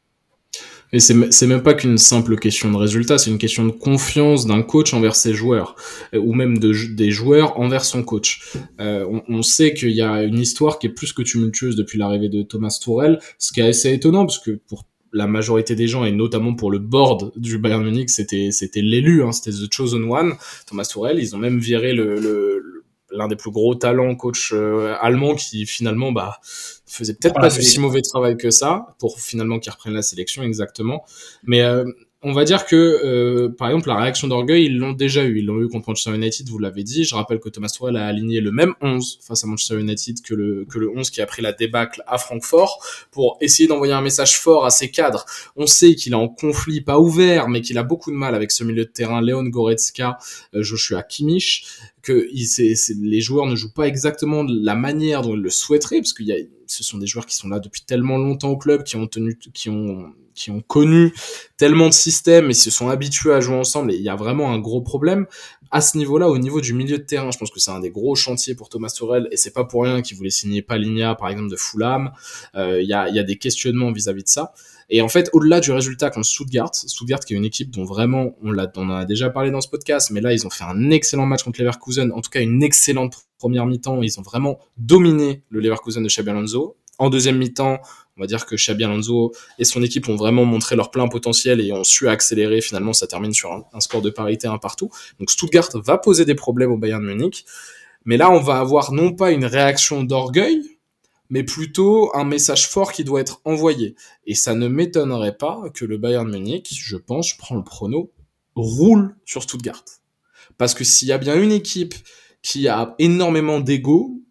Et 0.91 1.00
c'est 1.00 1.47
même 1.47 1.63
pas 1.63 1.74
qu'une 1.74 1.97
simple 1.97 2.38
question 2.38 2.71
de 2.71 2.77
résultat, 2.77 3.18
c'est 3.18 3.31
une 3.31 3.39
question 3.39 3.65
de 3.65 3.71
confiance 3.71 4.45
d'un 4.45 4.62
coach 4.62 4.94
envers 4.94 5.15
ses 5.15 5.33
joueurs, 5.33 5.75
euh, 6.13 6.19
ou 6.19 6.33
même 6.33 6.59
de, 6.59 6.71
des 6.94 7.09
joueurs 7.09 7.59
envers 7.59 7.83
son 7.83 8.03
coach. 8.03 8.53
Euh, 8.80 9.03
on, 9.09 9.24
on, 9.27 9.41
sait 9.41 9.74
qu'il 9.74 9.94
y 9.94 10.03
a 10.03 10.21
une 10.21 10.38
histoire 10.38 10.77
qui 10.77 10.85
est 10.85 10.91
plus 10.91 11.12
que 11.12 11.24
tumultueuse 11.24 11.75
depuis 11.75 11.97
l'arrivée 11.97 12.30
de 12.30 12.44
Thomas 12.44 12.77
Tourel, 12.80 13.18
ce 13.39 13.51
qui 13.51 13.62
est 13.62 13.68
assez 13.68 13.91
étonnant, 13.91 14.27
parce 14.27 14.38
que 14.38 14.51
pour 14.51 14.85
la 15.13 15.27
majorité 15.27 15.75
des 15.75 15.88
gens, 15.88 16.04
et 16.04 16.12
notamment 16.12 16.56
pour 16.56 16.71
le 16.71 16.80
board 16.80 17.31
du 17.36 17.60
Bayern 17.60 17.83
Munich, 17.83 18.10
c'était 18.10 18.50
c'était 18.51 18.81
l'élu, 18.81 19.24
hein, 19.24 19.31
c'était 19.31 19.56
the 19.56 19.71
chosen 19.71 20.04
one, 20.04 20.33
Thomas 20.68 20.86
Tuchel. 20.86 21.19
Ils 21.19 21.36
ont 21.36 21.39
même 21.39 21.60
viré 21.60 21.94
le, 21.94 22.83
l'un 23.12 23.27
des 23.27 23.36
plus 23.36 23.51
gros 23.51 23.75
talents 23.75 24.15
coach 24.15 24.51
euh, 24.54 24.95
allemand 25.00 25.36
qui 25.36 25.65
finalement 25.68 26.12
bah 26.12 26.39
faisait 26.86 27.13
peut-être 27.13 27.36
pas 27.36 27.50
si 27.50 27.80
mauvais 27.80 28.01
travail 28.01 28.38
que 28.38 28.50
ça 28.50 28.95
pour 29.00 29.19
finalement 29.19 29.60
qu'il 29.60 29.71
reprenne 29.71 29.94
la 29.94 30.01
sélection 30.01 30.44
exactement. 30.44 31.06
Mais 31.44 31.62
euh, 31.62 31.86
on 32.24 32.31
va 32.31 32.46
dire 32.46 32.66
que, 32.66 32.75
euh, 32.75 33.50
par 33.50 33.68
exemple, 33.68 33.90
la 33.90 33.98
réaction 33.98 34.30
d'orgueil, 34.30 34.66
ils 34.66 34.78
l'ont 34.78 34.94
déjà 34.94 35.25
eu. 35.25 35.40
Ils 35.40 35.46
l'ont 35.46 35.62
eu 35.62 35.68
contre 35.68 35.90
Manchester 35.90 36.16
United, 36.16 36.48
vous 36.48 36.58
l'avez 36.58 36.84
dit. 36.84 37.04
Je 37.04 37.16
rappelle 37.16 37.40
que 37.40 37.50
Thomas 37.50 37.68
Tuchel 37.68 37.98
a 37.98 38.08
aligné 38.08 38.40
le 38.40 38.52
même 38.52 38.74
11 38.81 39.20
face 39.22 39.44
à 39.44 39.48
Manchester 39.48 39.80
United 39.80 40.21
que 40.21 40.33
le, 40.33 40.66
que 40.66 40.80
le 40.80 40.90
11 40.90 41.09
qui 41.09 41.21
a 41.21 41.26
pris 41.26 41.42
la 41.42 41.52
débâcle 41.52 42.02
à 42.07 42.18
Francfort 42.18 42.81
pour 43.12 43.38
essayer 43.42 43.68
d'envoyer 43.68 43.94
un 43.94 44.02
message 44.02 44.40
fort 44.40 44.66
à 44.66 44.69
ses 44.69 44.90
cadres. 44.90 45.26
On 45.57 45.68
sait 45.68 45.95
qu'il 45.95 46.14
est 46.14 46.16
en 46.16 46.30
conflit, 46.30 46.80
pas 46.80 46.97
ouvert, 46.97 47.50
mais 47.50 47.62
qu'il 47.62 47.78
a 47.78 47.83
beaucoup 47.83 48.09
de 48.09 48.16
mal 48.16 48.36
avec 48.36 48.52
ce 48.52 48.64
milieu 48.64 48.86
de 48.86 48.90
terrain, 48.90 49.21
Leon 49.21 49.44
Goretzka, 49.44 50.18
euh, 50.56 50.64
Joshua 50.64 51.04
Kimmich, 51.04 51.66
que 52.04 52.28
il, 52.31 52.76
les 53.02 53.22
joueurs 53.22 53.48
ne 53.48 53.56
jouent 53.56 53.74
pas 53.74 53.88
exactement 53.88 54.44
de 54.44 54.54
la 54.64 54.76
manière 54.76 55.24
dont 55.24 55.33
ils 55.33 55.42
le 55.42 55.50
souhaiteraient, 55.50 56.00
parce 56.00 56.14
qu'il 56.14 56.28
y 56.28 56.33
a, 56.33 56.36
ce 56.68 56.83
sont 56.83 56.98
des 56.98 57.07
joueurs 57.07 57.26
qui 57.26 57.36
sont 57.36 57.48
là 57.48 57.60
depuis 57.60 57.81
tellement 57.81 58.18
longtemps 58.18 58.50
au 58.50 58.57
club, 58.57 58.83
qui 58.83 58.98
ont 58.98 59.07
tenu, 59.07 59.40
qui 59.54 59.69
ont 59.69 60.14
qui 60.36 60.52
ont 60.52 60.62
connu 60.62 61.14
tellement 61.57 61.88
de 61.88 61.94
systèmes 61.94 62.50
et 62.50 62.54
se 62.54 62.72
sont 62.72 62.90
habitués 62.90 63.33
à 63.33 63.40
jouer 63.40 63.56
ensemble 63.56 63.92
et 63.92 63.95
il 63.95 64.02
y 64.02 64.10
a 64.10 64.16
vraiment 64.16 64.52
un 64.52 64.57
gros 64.60 64.81
problème 64.81 65.28
à 65.72 65.81
ce 65.81 65.98
niveau-là 65.98 66.28
au 66.30 66.38
niveau 66.38 66.60
du 66.62 66.74
milieu 66.74 66.98
de 66.98 67.04
terrain. 67.04 67.31
Je 67.31 67.38
pense 67.38 67.52
que 67.52 67.60
c'est 67.60 67.72
un 67.72 67.80
des 67.80 67.92
gros 67.92 68.16
chantiers 68.16 68.56
pour 68.56 68.69
Thomas 68.69 68.90
Tuchel 68.90 69.28
et 69.31 69.38
c'est 69.38 69.54
pas 69.54 69.64
pour 69.64 69.83
rien 69.83 70.02
qu'il 70.02 70.18
voulait 70.18 70.30
signer 70.30 70.62
Paligna 70.62 71.16
par 71.16 71.30
exemple 71.30 71.50
de 71.50 71.56
Fulham. 71.56 72.12
Euh, 72.56 72.81
il 72.81 72.88
y, 72.88 72.94
a, 72.94 73.10
y 73.10 73.19
a 73.19 73.24
des 73.24 73.38
questionnements 73.38 73.92
vis-à-vis 73.92 74.24
de 74.24 74.30
ça 74.30 74.54
et 74.90 75.02
en 75.02 75.09
fait 75.09 75.30
au-delà 75.33 75.59
du 75.59 75.71
résultat 75.71 76.09
contre 76.09 76.25
Stuttgart 76.25 76.73
Stuttgart 76.73 77.19
qui 77.19 77.33
est 77.33 77.37
une 77.37 77.45
équipe 77.45 77.71
dont 77.71 77.83
vraiment 77.83 78.35
on 78.42 78.57
en 78.57 78.90
a 78.90 79.06
déjà 79.06 79.30
parlé 79.30 79.52
dans 79.52 79.61
ce 79.61 79.69
podcast 79.69 80.11
mais 80.11 80.21
là 80.21 80.33
ils 80.33 80.45
ont 80.45 80.49
fait 80.49 80.63
un 80.63 80.90
excellent 80.90 81.25
match 81.25 81.44
contre 81.44 81.59
Leverkusen 81.61 82.11
en 82.11 82.21
tout 82.21 82.30
cas 82.30 82.42
une 82.42 82.63
excellente 82.63 83.16
première 83.37 83.66
mi-temps 83.66 84.02
ils 84.02 84.19
ont 84.19 84.23
vraiment 84.23 84.59
dominé 84.78 85.44
le 85.49 85.59
Leverkusen 85.59 86.04
de 86.04 86.07
Xabi 86.07 86.30
Alonso 86.30 86.78
en 86.99 87.09
deuxième 87.09 87.37
mi-temps 87.37 87.80
on 88.18 88.21
va 88.21 88.28
dire 88.28 88.45
que 88.45 88.56
Xabi 88.56 88.83
Alonso 88.83 89.33
et 89.57 89.66
son 89.66 89.81
équipe 89.81 90.07
ont 90.07 90.16
vraiment 90.16 90.45
montré 90.45 90.75
leur 90.75 90.92
plein 90.92 91.07
potentiel 91.07 91.61
et 91.61 91.71
ont 91.73 91.83
su 91.83 92.07
accélérer. 92.07 92.61
Finalement, 92.61 92.94
ça 92.94 93.07
termine 93.07 93.33
sur 93.33 93.52
un, 93.52 93.80
score 93.80 94.02
de 94.02 94.11
parité 94.11 94.47
un 94.47 94.59
partout. 94.59 94.92
Donc 95.19 95.31
Stuttgart 95.31 95.69
va 95.73 95.97
poser 95.97 96.25
des 96.25 96.35
problèmes 96.35 96.71
au 96.71 96.78
Bayern 96.78 97.04
Munich. 97.04 97.45
Mais 98.06 98.18
là, 98.18 98.30
on 98.30 98.40
va 98.40 98.59
avoir 98.59 98.92
non 98.92 99.13
pas 99.13 99.31
une 99.31 99.45
réaction 99.45 100.04
d'orgueil, 100.04 100.72
mais 101.30 101.44
plutôt 101.44 102.15
un 102.15 102.23
message 102.23 102.69
fort 102.69 102.92
qui 102.92 103.03
doit 103.03 103.21
être 103.21 103.42
envoyé. 103.45 103.95
Et 104.25 104.35
ça 104.35 104.56
ne 104.56 104.68
m'étonnerait 104.68 105.37
pas 105.37 105.63
que 105.73 105.85
le 105.85 105.97
Bayern 105.97 106.30
Munich, 106.30 106.69
je 106.83 106.97
pense, 106.97 107.31
je 107.31 107.37
prends 107.37 107.56
le 107.56 107.63
prono, 107.63 108.11
roule 108.56 109.15
sur 109.25 109.44
Stuttgart. 109.44 109.83
Parce 110.57 110.73
que 110.73 110.83
s'il 110.83 111.07
y 111.07 111.11
a 111.11 111.18
bien 111.18 111.42
une 111.42 111.51
équipe 111.51 111.95
qui 112.42 112.68
a 112.68 112.95
énormément 112.99 113.59
d'ego, 113.59 114.21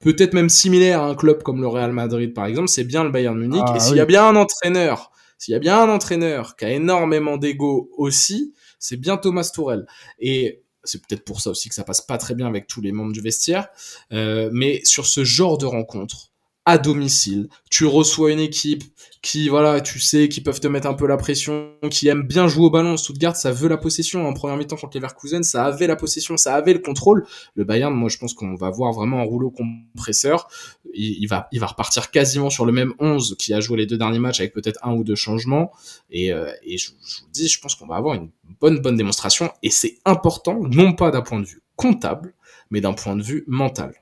peut-être 0.00 0.34
même 0.34 0.48
similaire 0.48 1.02
à 1.02 1.08
un 1.08 1.14
club 1.14 1.42
comme 1.42 1.60
le 1.60 1.68
Real 1.68 1.92
Madrid 1.92 2.34
par 2.34 2.46
exemple, 2.46 2.68
c'est 2.68 2.84
bien 2.84 3.04
le 3.04 3.10
Bayern 3.10 3.38
Munich. 3.38 3.62
Ah 3.66 3.76
et 3.76 3.80
s'il 3.80 3.96
y 3.96 4.00
a 4.00 4.06
bien 4.06 4.26
un 4.26 4.36
entraîneur, 4.36 5.12
s'il 5.38 5.52
y 5.52 5.54
a 5.54 5.60
bien 5.60 5.80
un 5.80 5.88
entraîneur 5.88 6.56
qui 6.56 6.64
a 6.64 6.70
énormément 6.70 7.36
d'ego 7.36 7.90
aussi, 7.96 8.54
c'est 8.78 8.96
bien 8.96 9.16
Thomas 9.16 9.50
Tourel. 9.54 9.86
Et 10.18 10.63
c'est 10.84 11.04
peut-être 11.04 11.24
pour 11.24 11.40
ça 11.40 11.50
aussi 11.50 11.68
que 11.68 11.74
ça 11.74 11.84
passe 11.84 12.00
pas 12.00 12.18
très 12.18 12.34
bien 12.34 12.46
avec 12.46 12.66
tous 12.66 12.80
les 12.80 12.92
membres 12.92 13.12
du 13.12 13.20
vestiaire. 13.20 13.68
Euh, 14.12 14.50
mais 14.52 14.84
sur 14.84 15.06
ce 15.06 15.24
genre 15.24 15.58
de 15.58 15.66
rencontre, 15.66 16.30
à 16.66 16.78
domicile. 16.78 17.48
Tu 17.70 17.84
reçois 17.84 18.32
une 18.32 18.40
équipe 18.40 18.84
qui, 19.20 19.48
voilà, 19.48 19.80
tu 19.80 20.00
sais, 20.00 20.28
qui 20.28 20.40
peuvent 20.40 20.60
te 20.60 20.68
mettre 20.68 20.86
un 20.86 20.94
peu 20.94 21.06
la 21.06 21.16
pression, 21.16 21.72
qui 21.90 22.08
aime 22.08 22.22
bien 22.22 22.48
jouer 22.48 22.66
au 22.66 22.70
ballon. 22.70 22.96
Stuttgart, 22.96 23.36
ça 23.36 23.52
veut 23.52 23.68
la 23.68 23.76
possession. 23.76 24.26
En 24.26 24.32
première 24.32 24.56
mi-temps 24.56 24.76
contre 24.76 24.96
Leverkusen, 24.96 25.42
ça 25.42 25.64
avait 25.64 25.86
la 25.86 25.96
possession, 25.96 26.36
ça 26.36 26.54
avait 26.54 26.72
le 26.72 26.78
contrôle. 26.78 27.26
Le 27.54 27.64
Bayern, 27.64 27.92
moi, 27.92 28.08
je 28.08 28.18
pense 28.18 28.34
qu'on 28.34 28.54
va 28.54 28.70
voir 28.70 28.92
vraiment 28.92 29.20
un 29.20 29.24
rouleau 29.24 29.50
compresseur. 29.50 30.48
Il, 30.94 31.26
va, 31.26 31.48
il 31.52 31.60
va 31.60 31.66
repartir 31.66 32.10
quasiment 32.10 32.50
sur 32.50 32.64
le 32.64 32.72
même 32.72 32.94
11 32.98 33.36
qui 33.38 33.52
a 33.52 33.60
joué 33.60 33.78
les 33.78 33.86
deux 33.86 33.98
derniers 33.98 34.18
matchs 34.18 34.40
avec 34.40 34.52
peut-être 34.52 34.78
un 34.82 34.94
ou 34.94 35.04
deux 35.04 35.16
changements. 35.16 35.72
Et, 36.10 36.32
euh, 36.32 36.50
et 36.62 36.78
je, 36.78 36.90
je 37.06 37.20
vous 37.22 37.28
dis, 37.32 37.48
je 37.48 37.60
pense 37.60 37.74
qu'on 37.74 37.86
va 37.86 37.96
avoir 37.96 38.14
une 38.14 38.30
bonne, 38.60 38.80
bonne 38.80 38.96
démonstration. 38.96 39.50
Et 39.62 39.70
c'est 39.70 39.98
important, 40.04 40.60
non 40.62 40.92
pas 40.92 41.10
d'un 41.10 41.22
point 41.22 41.40
de 41.40 41.46
vue 41.46 41.62
comptable, 41.76 42.34
mais 42.70 42.80
d'un 42.80 42.92
point 42.92 43.16
de 43.16 43.22
vue 43.22 43.44
mental. 43.46 43.94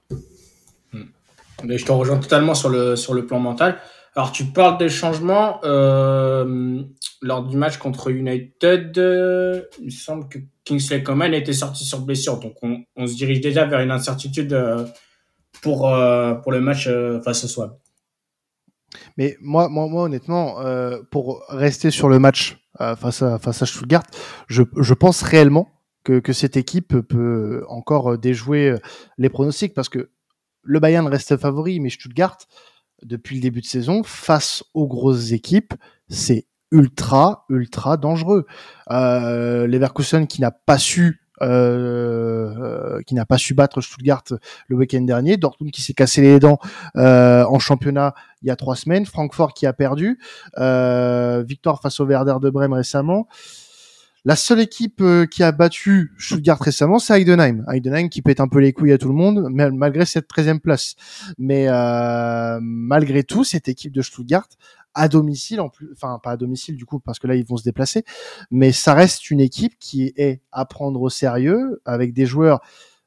Mais 1.65 1.79
je 1.79 1.85
te 1.85 1.93
rejoins 1.93 2.19
totalement 2.19 2.55
sur 2.55 2.69
le, 2.69 2.97
sur 2.97 3.15
le 3.15 3.27
plan 3.27 3.39
mental. 3.39 3.79
Alors, 4.15 4.33
tu 4.33 4.45
parles 4.45 4.79
des 4.79 4.89
changements. 4.89 5.61
Euh, 5.65 6.83
lors 7.23 7.45
du 7.45 7.57
match 7.57 7.79
contre 7.79 8.11
United, 8.11 8.99
euh, 8.99 9.63
il 9.79 9.87
me 9.87 9.91
semble 9.91 10.29
que 10.29 10.39
Kingsley 10.65 11.03
Coman 11.03 11.33
était 11.33 11.53
sorti 11.53 11.85
sur 11.85 12.01
blessure. 12.01 12.39
Donc, 12.39 12.55
on, 12.63 12.83
on 12.97 13.07
se 13.07 13.15
dirige 13.15 13.41
déjà 13.41 13.65
vers 13.65 13.81
une 13.81 13.91
incertitude 13.91 14.53
euh, 14.53 14.85
pour, 15.63 15.81
pour 16.43 16.53
le 16.53 16.61
match 16.61 16.89
face 17.25 17.45
au 17.45 17.49
Swab. 17.49 17.79
Mais 19.17 19.37
moi, 19.41 19.69
moi, 19.69 19.87
moi 19.87 20.05
honnêtement, 20.05 20.57
pour 21.11 21.45
rester 21.49 21.91
sur 21.91 22.09
le 22.09 22.19
match 22.19 22.59
face, 22.97 23.23
à, 23.23 23.39
face 23.39 23.63
à 23.63 23.67
Stuttgart, 23.67 24.03
je, 24.49 24.63
je 24.77 24.95
pense 24.95 25.23
réellement 25.23 25.69
que, 26.05 26.19
que 26.19 26.33
cette 26.33 26.57
équipe 26.57 26.99
peut 27.01 27.65
encore 27.69 28.19
déjouer 28.19 28.75
les 29.19 29.29
pronostics 29.29 29.75
parce 29.75 29.89
que 29.89 30.11
le 30.63 30.81
Bayern 30.81 31.07
reste 31.07 31.37
favori, 31.37 31.81
mais 31.81 31.91
Stuttgart, 31.91 32.39
depuis 33.03 33.37
le 33.37 33.43
début 33.43 33.61
de 33.61 33.67
saison, 33.67 34.03
face 34.05 34.63
aux 34.75 34.87
grosses 34.87 35.33
équipes, 35.33 35.75
c'est 36.09 36.47
ultra, 36.71 37.45
ultra 37.49 37.97
dangereux. 37.97 38.47
Euh, 38.91 39.67
Leverkusen 39.67 40.27
qui 40.27 40.41
n'a 40.41 40.51
pas 40.51 40.79
su 40.79 41.23
euh, 41.41 43.01
qui 43.03 43.15
n'a 43.17 43.27
pas 43.27 43.39
su 43.39 43.55
battre 43.55 43.81
Stuttgart 43.81 44.23
le 44.69 44.77
week-end 44.77 45.01
dernier, 45.01 45.37
Dortmund 45.37 45.73
qui 45.73 45.83
s'est 45.83 45.95
cassé 45.95 46.21
les 46.21 46.39
dents 46.39 46.59
euh, 46.97 47.45
en 47.45 47.59
championnat 47.59 48.15
il 48.43 48.49
y 48.49 48.51
a 48.51 48.57
trois 48.57 48.77
semaines, 48.77 49.07
Francfort 49.07 49.53
qui 49.53 49.67
a 49.67 49.73
perdu, 49.73 50.21
euh, 50.59 51.43
victoire 51.45 51.81
face 51.81 51.99
au 51.99 52.07
Werder 52.07 52.37
de 52.41 52.51
Brême 52.51 52.73
récemment. 52.73 53.27
La 54.25 54.37
seule 54.37 54.61
équipe 54.61 55.01
euh, 55.01 55.27
qui 55.27 55.43
a 55.43 55.51
battu 55.51 56.13
Stuttgart 56.17 56.61
récemment, 56.61 57.01
c'est 57.01 57.21
Heidenheim. 57.21 57.65
Heidenheim 57.69 58.09
qui 58.09 58.23
pète 58.23 58.39
un 58.39 58.47
peu 58.47 58.61
les 58.61 58.73
couilles 58.73 58.93
à 58.93 58.99
tout 58.99 59.09
le 59.09 59.15
monde, 59.15 59.49
malgré 59.51 60.07
cette 60.07 60.31
13e 60.31 60.61
place. 60.61 60.95
Mais 61.39 61.67
euh, 61.69 62.61
malgré 62.63 63.25
tout, 63.25 63.43
cette 63.43 63.69
équipe 63.69 63.93
de 63.93 64.01
Stuttgart 64.01 64.47
à 64.95 65.09
domicile, 65.09 65.61
en 65.61 65.69
plus, 65.69 65.89
enfin 65.93 66.21
pas 66.23 66.33
à 66.33 66.37
domicile 66.37 66.77
du 66.77 66.85
coup 66.85 67.01
parce 67.01 67.19
que 67.19 67.27
là 67.27 67.35
ils 67.35 67.47
vont 67.47 67.57
se 67.57 67.65
déplacer, 67.65 68.05
mais 68.51 68.73
ça 68.73 68.95
reste 68.95 69.31
une 69.31 69.41
équipe 69.41 69.79
qui 69.79 70.13
est 70.17 70.43
à 70.53 70.67
prendre 70.67 71.01
au 71.01 71.09
sérieux 71.09 71.81
avec 71.85 72.13
des 72.13 72.27
joueurs. 72.27 72.61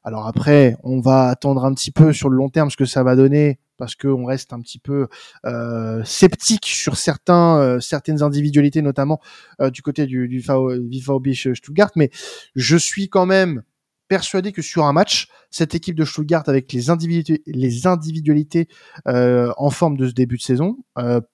Alors 0.06 0.28
après, 0.28 0.76
on 0.84 1.00
va 1.00 1.26
attendre 1.26 1.64
un 1.64 1.74
petit 1.74 1.90
peu 1.90 2.12
sur 2.12 2.28
le 2.28 2.36
long 2.36 2.48
terme 2.48 2.70
ce 2.70 2.76
que 2.76 2.84
ça 2.84 3.02
va 3.02 3.16
donner 3.16 3.58
parce 3.76 3.96
qu'on 3.96 4.24
reste 4.24 4.52
un 4.52 4.60
petit 4.60 4.78
peu 4.78 5.08
euh, 5.44 6.02
sceptique 6.04 6.66
sur 6.66 6.96
certains, 6.96 7.58
euh, 7.58 7.80
certaines 7.80 8.22
individualités, 8.22 8.82
notamment 8.82 9.20
euh, 9.60 9.68
du 9.68 9.82
côté 9.82 10.06
du, 10.06 10.28
du 10.28 10.38
VfB 10.38 11.34
Stuttgart. 11.34 11.90
Mais 11.96 12.10
je 12.54 12.76
suis 12.76 13.08
quand 13.08 13.26
même 13.26 13.64
persuadé 14.06 14.52
que 14.52 14.62
sur 14.62 14.84
un 14.84 14.92
match, 14.92 15.26
cette 15.50 15.74
équipe 15.74 15.96
de 15.96 16.04
Stuttgart 16.04 16.44
avec 16.46 16.72
les 16.72 16.88
individualités, 16.88 17.42
les 17.46 17.88
individualités 17.88 18.68
en 19.06 19.70
forme 19.70 19.96
de 19.96 20.06
ce 20.06 20.12
début 20.12 20.36
de 20.36 20.42
saison 20.42 20.76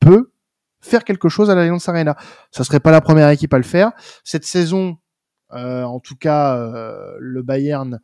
peut 0.01 0.33
faire 0.81 1.05
quelque 1.05 1.29
chose 1.29 1.51
à 1.51 1.55
l'Alliance 1.55 1.91
Arena. 1.91 2.17
Ça 2.51 2.65
serait 2.65 2.81
pas 2.81 2.91
la 2.91 3.03
première 3.03 3.29
équipe 3.29 3.53
à 3.53 3.59
le 3.59 3.65
faire. 3.65 3.93
Cette 4.25 4.47
saison, 4.47 4.97
en 5.51 6.01
tout 6.01 6.17
cas, 6.17 6.57
le 7.19 7.43
Bayern 7.43 8.01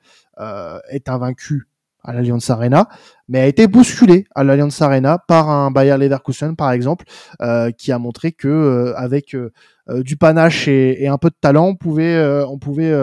est 0.90 1.08
invaincu 1.08 1.68
à 2.04 2.12
l'Alliance 2.12 2.48
Arena, 2.48 2.88
mais 3.28 3.40
a 3.40 3.46
été 3.46 3.66
bousculé 3.66 4.26
à 4.34 4.44
l'Alliance 4.44 4.80
Arena 4.80 5.18
par 5.18 5.50
un 5.50 5.70
Bayer 5.70 5.96
Leverkusen 5.98 6.56
par 6.56 6.72
exemple, 6.72 7.04
euh, 7.42 7.70
qui 7.70 7.92
a 7.92 7.98
montré 7.98 8.32
que 8.32 8.48
euh, 8.48 8.96
avec 8.96 9.34
euh, 9.34 9.52
du 9.88 10.16
panache 10.16 10.68
et, 10.68 11.02
et, 11.02 11.08
un 11.08 11.18
peu 11.18 11.28
de 11.28 11.36
talent, 11.40 11.66
on 11.66 11.74
pouvait, 11.74 12.18
on 12.46 12.58
pouvait 12.58 12.94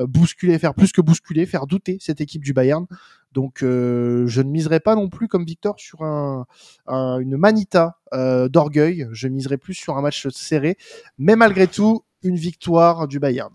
bousculer, 0.00 0.58
faire 0.58 0.74
plus 0.74 0.90
que 0.90 1.00
bousculer, 1.00 1.46
faire 1.46 1.68
douter 1.68 1.98
cette 2.00 2.20
équipe 2.20 2.42
du 2.42 2.52
Bayern. 2.52 2.86
Donc 3.30 3.58
je 3.60 4.40
ne 4.40 4.50
miserai 4.50 4.80
pas 4.80 4.96
non 4.96 5.08
plus 5.08 5.28
comme 5.28 5.44
Victor 5.44 5.78
sur 5.78 6.02
un, 6.02 6.44
un 6.88 7.20
une 7.20 7.36
manita 7.36 7.98
d'orgueil. 8.12 9.06
Je 9.12 9.28
miserai 9.28 9.58
plus 9.58 9.74
sur 9.74 9.96
un 9.96 10.02
match 10.02 10.26
serré, 10.30 10.76
mais 11.18 11.36
malgré 11.36 11.68
tout 11.68 12.02
une 12.24 12.34
victoire 12.34 13.06
du 13.06 13.20
Bayern. 13.20 13.52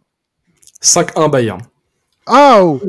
5-1 0.82 1.30
Bayern. 1.30 1.62
Ah 2.28 2.60
oh 2.64 2.80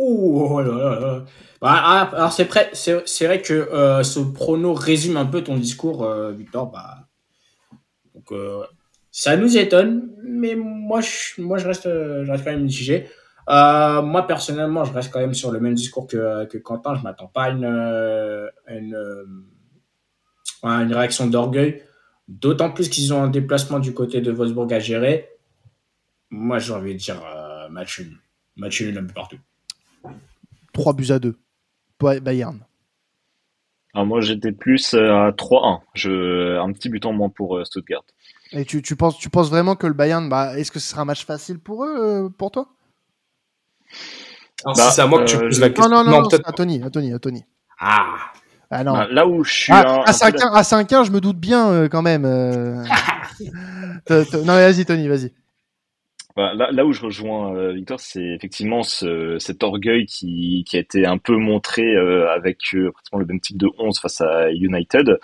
Oh 0.00 0.60
là 0.60 1.00
là. 1.00 1.24
Bah, 1.60 1.72
ah, 1.72 2.10
alors 2.14 2.32
c'est 2.32 2.44
vrai, 2.44 2.70
c'est 2.72 3.26
vrai 3.26 3.42
que 3.42 3.52
euh, 3.52 4.04
ce 4.04 4.20
prono 4.20 4.74
résume 4.74 5.16
un 5.16 5.26
peu 5.26 5.42
ton 5.42 5.56
discours, 5.56 6.04
euh, 6.04 6.30
Victor. 6.32 6.70
Bah, 6.70 7.08
euh, 8.30 8.64
ça 9.10 9.36
nous 9.36 9.56
étonne, 9.56 10.10
mais 10.22 10.54
moi 10.54 11.00
je, 11.00 11.66
reste, 11.66 11.88
quand 12.44 12.50
même 12.50 12.62
mitigé. 12.62 13.08
Moi 13.48 14.24
personnellement, 14.28 14.84
je 14.84 14.92
reste 14.92 15.12
quand 15.12 15.18
même 15.20 15.34
sur 15.34 15.50
le 15.50 15.58
même 15.58 15.74
discours 15.74 16.06
que, 16.06 16.44
que 16.44 16.58
Quentin. 16.58 16.94
Je 16.94 17.02
m'attends 17.02 17.26
pas 17.26 17.44
à 17.44 17.50
une 17.50 18.52
réaction 20.94 21.26
d'orgueil, 21.26 21.82
d'autant 22.28 22.70
plus 22.70 22.88
qu'ils 22.88 23.12
ont 23.12 23.22
un 23.22 23.28
déplacement 23.28 23.80
du 23.80 23.94
côté 23.94 24.20
de 24.20 24.30
Wolfsburg 24.30 24.72
à 24.72 24.78
gérer. 24.78 25.28
Moi, 26.30 26.58
j'ai 26.60 26.72
envie 26.72 26.94
de 26.94 26.98
dire 27.00 27.20
match 27.70 27.98
nul, 28.00 28.16
match 28.56 28.80
nul 28.82 28.96
un 28.96 29.04
peu 29.04 29.14
partout. 29.14 29.38
3 30.78 30.92
buts 30.92 31.10
à 31.10 31.18
2. 31.18 31.36
Bayern. 32.00 32.60
Alors 33.94 34.06
moi 34.06 34.20
j'étais 34.20 34.52
plus 34.52 34.94
à 34.94 35.32
3-1. 35.32 35.80
Je... 35.94 36.56
Un 36.58 36.72
petit 36.72 36.88
but 36.88 37.04
en 37.04 37.12
moins 37.12 37.28
pour 37.28 37.60
Stuttgart. 37.66 38.04
Et 38.52 38.64
tu, 38.64 38.80
tu, 38.80 38.94
penses, 38.94 39.18
tu 39.18 39.28
penses 39.28 39.50
vraiment 39.50 39.74
que 39.74 39.86
le 39.86 39.92
Bayern, 39.92 40.28
bah, 40.28 40.56
est-ce 40.56 40.70
que 40.70 40.78
ce 40.78 40.88
sera 40.88 41.02
un 41.02 41.04
match 41.04 41.26
facile 41.26 41.58
pour 41.58 41.84
eux, 41.84 42.32
pour 42.38 42.50
toi? 42.50 42.68
Alors, 44.64 44.76
bah, 44.76 44.82
si 44.84 44.94
c'est 44.94 45.02
à 45.02 45.06
moi 45.06 45.24
que 45.24 45.28
tu 45.28 45.36
euh, 45.36 45.40
poses 45.40 45.60
la 45.60 45.70
question. 45.70 45.90
Non, 45.90 46.04
non, 46.04 46.10
non, 46.10 46.22
non 46.22 46.28
à 46.28 46.52
Tony, 46.52 46.82
à 46.82 46.90
Tony, 46.90 47.12
à 47.12 47.18
Tony. 47.18 47.44
Ah. 47.80 48.14
Ah 48.70 48.84
non. 48.84 48.92
Bah, 48.92 49.06
là 49.10 49.26
où 49.26 49.42
je 49.44 49.52
suis. 49.52 49.72
Ah, 49.72 50.02
à 50.06 50.12
5-1, 50.12 50.52
à 50.52 50.62
5 50.62 50.88
je 51.04 51.10
me 51.10 51.20
doute 51.20 51.38
bien 51.38 51.68
euh, 51.68 51.88
quand 51.88 52.02
même. 52.02 52.24
Euh... 52.24 52.84
non, 54.10 54.54
vas-y, 54.54 54.84
Tony, 54.84 55.08
vas-y. 55.08 55.32
Bah, 56.38 56.54
là, 56.54 56.86
où 56.86 56.92
je 56.92 57.02
rejoins 57.02 57.52
euh, 57.56 57.72
Victor, 57.72 57.98
c'est 57.98 58.22
effectivement 58.22 58.84
ce, 58.84 59.40
cet 59.40 59.64
orgueil 59.64 60.06
qui, 60.06 60.64
a 60.72 60.78
été 60.78 61.04
un 61.04 61.18
peu 61.18 61.36
montré 61.36 61.82
euh, 61.96 62.30
avec 62.30 62.60
euh, 62.74 62.92
pratiquement 62.92 63.18
le 63.18 63.26
même 63.26 63.40
type 63.40 63.56
de 63.56 63.68
11 63.76 63.98
face 63.98 64.20
à 64.20 64.52
United. 64.52 65.18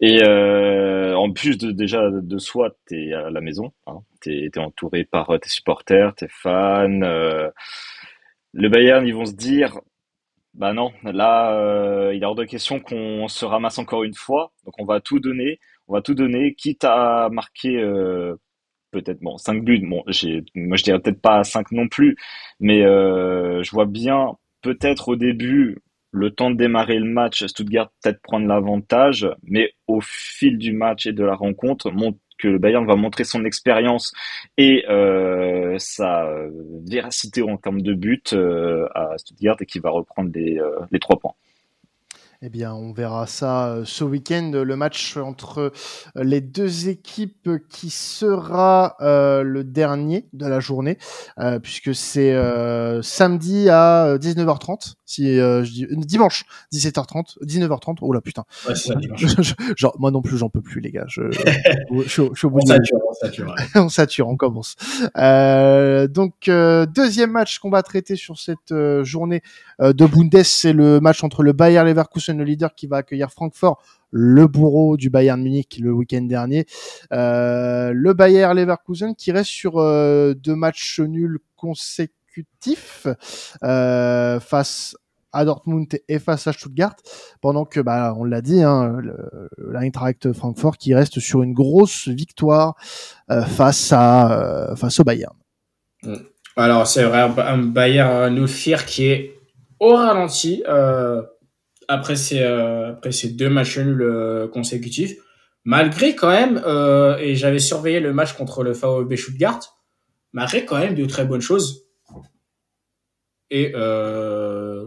Et 0.00 0.22
en 0.24 1.32
plus 1.32 1.58
de 1.58 1.72
déjà 1.72 2.08
de 2.12 2.38
soi, 2.38 2.76
t'es 2.86 3.12
à 3.12 3.30
la 3.30 3.40
maison, 3.40 3.72
hein, 3.88 4.02
t'es 4.20 4.50
es 4.54 4.58
entouré 4.58 5.02
par 5.04 5.36
tes 5.40 5.48
supporters, 5.48 6.14
tes 6.14 6.28
fans. 6.28 7.00
le 8.52 8.68
Bayern, 8.68 9.04
ils 9.04 9.16
vont 9.16 9.26
se 9.26 9.34
dire, 9.34 9.80
bah 10.54 10.72
non, 10.72 10.92
là, 11.02 12.12
il 12.12 12.22
est 12.22 12.24
hors 12.24 12.36
de 12.36 12.44
question 12.44 12.78
qu'on 12.78 13.26
se 13.26 13.44
ramasse 13.44 13.78
encore 13.80 14.04
une 14.04 14.14
fois. 14.14 14.52
Donc 14.64 14.74
on 14.78 14.84
va 14.84 15.00
tout 15.00 15.18
donner, 15.18 15.58
on 15.88 15.94
va 15.94 16.02
tout 16.02 16.14
donner, 16.14 16.54
quitte 16.54 16.84
à 16.84 17.30
marquer 17.32 17.82
peut-être 18.92 19.20
bon 19.20 19.36
5 19.38 19.64
buts 19.64 19.80
bon 19.80 20.02
moi 20.54 20.76
je 20.76 20.82
dirais 20.82 21.00
peut-être 21.00 21.20
pas 21.20 21.42
5 21.42 21.72
non 21.72 21.88
plus 21.88 22.16
mais 22.60 22.82
euh, 22.82 23.62
je 23.62 23.70
vois 23.72 23.86
bien 23.86 24.36
peut-être 24.62 25.08
au 25.08 25.16
début 25.16 25.78
le 26.12 26.30
temps 26.30 26.50
de 26.50 26.56
démarrer 26.56 26.98
le 26.98 27.10
match 27.10 27.44
Stuttgart 27.46 27.90
peut-être 28.02 28.20
prendre 28.22 28.46
l'avantage 28.46 29.28
mais 29.42 29.72
au 29.88 30.00
fil 30.00 30.58
du 30.58 30.72
match 30.72 31.06
et 31.06 31.12
de 31.12 31.24
la 31.24 31.34
rencontre 31.34 31.90
montre 31.90 32.18
que 32.38 32.48
le 32.48 32.58
Bayern 32.58 32.86
va 32.86 32.96
montrer 32.96 33.24
son 33.24 33.44
expérience 33.44 34.12
et 34.58 34.84
euh, 34.88 35.76
sa 35.78 36.28
véracité 36.84 37.42
en 37.42 37.56
termes 37.56 37.82
de 37.82 37.94
but 37.94 38.32
euh, 38.32 38.88
à 38.94 39.16
Stuttgart 39.16 39.56
et 39.60 39.66
qui 39.66 39.78
va 39.78 39.90
reprendre 39.90 40.30
les, 40.34 40.58
euh, 40.58 40.80
les 40.90 40.98
trois 40.98 41.18
points. 41.18 41.34
Eh 42.44 42.48
bien, 42.48 42.74
on 42.74 42.92
verra 42.92 43.28
ça 43.28 43.68
euh, 43.68 43.84
ce 43.84 44.02
week-end, 44.02 44.50
le 44.52 44.74
match 44.74 45.16
entre 45.16 45.72
euh, 46.16 46.24
les 46.24 46.40
deux 46.40 46.88
équipes 46.88 47.48
qui 47.70 47.88
sera 47.88 48.96
euh, 49.00 49.44
le 49.44 49.62
dernier 49.62 50.26
de 50.32 50.48
la 50.48 50.58
journée, 50.58 50.98
euh, 51.38 51.60
puisque 51.60 51.94
c'est 51.94 52.32
euh, 52.32 53.00
samedi 53.00 53.68
à 53.68 54.16
19h30, 54.18 54.94
si 55.06 55.36
je 55.36 55.62
dis 55.62 55.86
dimanche 55.98 56.44
17h30, 56.72 57.38
19h30. 57.44 57.98
Oh 58.00 58.12
là 58.12 58.20
putain. 58.20 58.42
Ouais, 58.66 58.74
ça, 58.74 58.94
Genre, 59.76 59.94
moi 60.00 60.10
non 60.10 60.20
plus, 60.20 60.36
j'en 60.36 60.48
peux 60.48 60.62
plus, 60.62 60.80
les 60.80 60.90
gars. 60.90 61.04
Je, 61.06 61.30
je, 61.30 61.38
je, 61.92 62.02
je 62.06 62.08
suis 62.08 62.46
au 62.46 62.50
bout 62.50 62.58
on, 62.60 62.66
sature, 62.66 62.98
on 63.08 63.14
sature, 63.14 63.46
ouais. 63.46 63.80
on 63.80 63.88
sature, 63.88 64.28
on 64.28 64.36
commence. 64.36 64.74
donc 65.14 66.50
deuxième 66.92 67.30
match 67.30 67.60
qu'on 67.60 67.70
va 67.70 67.84
traiter 67.84 68.16
sur 68.16 68.36
cette 68.36 68.74
journée 69.04 69.42
de 69.78 70.06
Bundes, 70.06 70.42
c'est 70.42 70.72
le 70.72 70.98
match 70.98 71.22
entre 71.22 71.44
le 71.44 71.52
Bayer 71.52 71.84
Leverkusen 71.84 72.31
Le 72.32 72.44
leader 72.44 72.74
qui 72.74 72.86
va 72.86 72.98
accueillir 72.98 73.30
Francfort, 73.30 73.82
le 74.12 74.46
bourreau 74.46 74.96
du 74.96 75.10
Bayern 75.10 75.42
Munich 75.42 75.78
le 75.80 75.92
week-end 75.92 76.22
dernier. 76.22 76.66
Euh, 77.12 77.92
le 77.94 78.12
Bayern 78.12 78.56
Leverkusen 78.56 79.16
qui 79.16 79.32
reste 79.32 79.50
sur 79.50 79.78
euh, 79.78 80.34
deux 80.34 80.54
matchs 80.54 81.00
nuls 81.00 81.38
consécutifs 81.56 83.06
euh, 83.64 84.38
face 84.38 84.96
à 85.32 85.46
Dortmund 85.46 85.88
et 86.08 86.18
face 86.18 86.46
à 86.46 86.52
Stuttgart, 86.52 86.94
pendant 87.40 87.64
que, 87.64 87.80
bah, 87.80 88.14
on 88.18 88.24
l'a 88.24 88.42
dit, 88.42 88.62
hein, 88.62 89.00
Francfort 90.34 90.76
qui 90.76 90.94
reste 90.94 91.20
sur 91.20 91.42
une 91.42 91.54
grosse 91.54 92.08
victoire 92.08 92.76
face 93.46 93.94
à 93.94 94.74
face 94.76 95.00
au 95.00 95.04
Bayern. 95.04 95.34
Mm. 96.02 96.16
Alors 96.54 96.86
c'est 96.86 97.04
vrai, 97.04 97.30
un 97.38 97.56
Bayern 97.56 98.34
nous 98.34 98.46
fier 98.46 98.84
qui 98.84 99.06
est 99.06 99.40
au 99.80 99.94
ralenti 99.94 100.62
après 101.92 102.16
ces 102.16 102.42
après 102.42 103.12
ces 103.12 103.30
deux 103.30 103.48
matchs 103.48 103.78
nuls 103.78 104.48
consécutifs, 104.52 105.16
malgré 105.64 106.14
quand 106.14 106.30
même 106.30 106.62
et 107.20 107.34
j'avais 107.36 107.58
surveillé 107.58 108.00
le 108.00 108.12
match 108.12 108.32
contre 108.34 108.62
le 108.62 108.72
VfB 108.72 109.16
Stuttgart, 109.16 109.60
malgré 110.32 110.64
quand 110.64 110.78
même 110.78 110.94
de 110.94 111.04
très 111.06 111.24
bonnes 111.24 111.40
choses. 111.40 111.86
Et 113.50 113.72
euh, 113.74 114.86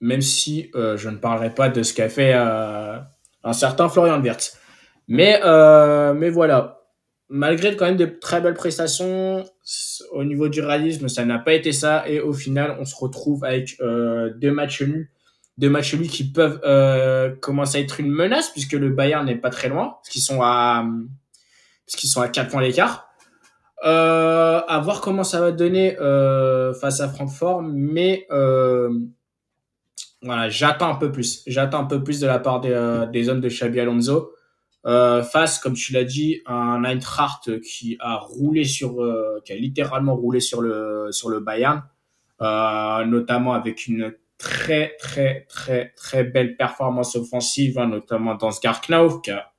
même 0.00 0.22
si 0.22 0.70
euh, 0.74 0.96
je 0.96 1.08
ne 1.08 1.16
parlerai 1.16 1.54
pas 1.54 1.68
de 1.68 1.82
ce 1.82 1.92
qu'a 1.92 2.08
fait 2.08 2.32
euh, 2.34 2.98
un 3.42 3.52
certain 3.52 3.88
Florian 3.88 4.22
Wirtz. 4.22 4.56
Mais, 5.08 5.40
euh, 5.44 6.14
mais 6.14 6.30
voilà, 6.30 6.82
malgré 7.28 7.74
quand 7.74 7.86
même 7.86 7.96
de 7.96 8.06
très 8.06 8.40
belles 8.40 8.54
prestations, 8.54 9.44
au 10.12 10.24
niveau 10.24 10.48
du 10.48 10.60
réalisme, 10.60 11.08
ça 11.08 11.24
n'a 11.24 11.38
pas 11.38 11.54
été 11.54 11.72
ça. 11.72 12.08
Et 12.08 12.20
au 12.20 12.32
final, 12.32 12.76
on 12.78 12.84
se 12.84 12.94
retrouve 12.94 13.44
avec 13.44 13.76
euh, 13.80 14.32
deux 14.36 14.52
matchs 14.52 14.82
nuls. 14.82 15.10
Deux 15.58 15.68
matchs 15.68 15.94
nuls 15.96 16.08
qui 16.08 16.30
peuvent 16.30 16.60
euh, 16.64 17.34
commencer 17.34 17.78
à 17.78 17.80
être 17.80 17.98
une 17.98 18.12
menace, 18.12 18.50
puisque 18.50 18.74
le 18.74 18.90
Bayern 18.90 19.26
n'est 19.26 19.34
pas 19.36 19.50
très 19.50 19.68
loin, 19.68 19.96
parce 19.96 20.08
qu'ils 20.08 20.22
sont 20.22 20.40
à, 20.40 20.86
parce 21.84 22.06
sont 22.06 22.20
à 22.20 22.28
4 22.28 22.48
points 22.48 22.62
d'écart. 22.62 23.08
Euh, 23.84 24.60
à 24.66 24.78
voir 24.78 25.00
comment 25.00 25.24
ça 25.24 25.40
va 25.40 25.50
donner 25.50 25.98
euh, 25.98 26.72
face 26.74 27.00
à 27.00 27.08
Francfort, 27.08 27.62
mais 27.62 28.26
voilà, 30.22 30.48
j'attends 30.48 30.90
un 30.90 30.94
peu 30.94 31.10
plus. 31.10 31.42
J'attends 31.48 31.80
un 31.80 31.86
peu 31.86 32.04
plus 32.04 32.20
de 32.20 32.26
la 32.28 32.38
part 32.38 32.60
des, 32.60 33.28
hommes 33.28 33.40
de 33.40 33.48
Xabi 33.48 33.80
Alonso. 33.80 34.32
Face, 34.84 35.58
comme 35.58 35.74
tu 35.74 35.92
l'as 35.92 36.04
dit, 36.04 36.40
un 36.46 36.84
Eintracht 36.84 37.60
qui 37.62 37.96
a 37.98 38.16
roulé 38.16 38.64
sur, 38.64 38.96
qui 39.44 39.52
a 39.52 39.56
littéralement 39.56 40.14
roulé 40.14 40.38
sur 40.38 40.62
le 40.62 41.08
sur 41.10 41.30
le 41.30 41.40
Bayern, 41.40 41.82
notamment 42.40 43.54
avec 43.54 43.88
une 43.88 44.14
très 44.38 44.96
très 44.98 45.44
très 45.48 45.90
très 45.96 46.24
belle 46.24 46.56
performance 46.56 47.16
offensive, 47.16 47.78
hein, 47.78 47.88
notamment 47.88 48.34
dans 48.34 48.50
Skarknauf, 48.50 49.20
qui 49.22 49.30
a, 49.30 49.52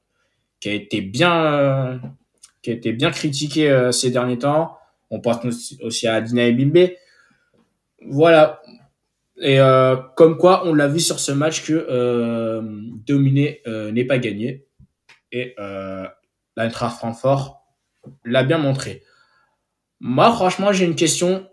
qui 0.59 0.69
a 0.69 0.73
été 0.73 1.01
bien 1.01 1.45
euh, 1.45 1.97
qui 2.61 2.71
a 2.71 2.73
été 2.73 2.93
bien 2.93 3.11
critiqué 3.11 3.69
euh, 3.69 3.91
ces 3.91 4.11
derniers 4.11 4.39
temps. 4.39 4.77
On 5.11 5.19
pense 5.19 5.75
aussi 5.81 6.07
à 6.07 6.21
Dina 6.21 6.49
Bimbe. 6.51 6.91
Voilà, 8.05 8.61
et 9.41 9.59
euh, 9.59 9.95
comme 10.15 10.37
quoi, 10.37 10.65
on 10.67 10.73
l'a 10.73 10.87
vu 10.87 10.99
sur 10.99 11.19
ce 11.19 11.31
match 11.31 11.65
que 11.65 12.61
dominer 13.05 13.61
n'est 13.65 14.05
pas 14.05 14.19
gagné. 14.19 14.65
Et 15.31 15.55
euh, 15.59 16.07
l'Eintracht 16.55 16.97
Francfort 16.97 17.63
l'a 18.23 18.43
bien 18.43 18.57
montré. 18.57 19.03
Moi, 19.99 20.31
franchement, 20.33 20.71
j'ai 20.71 20.85
une 20.85 20.95
question 20.95 21.49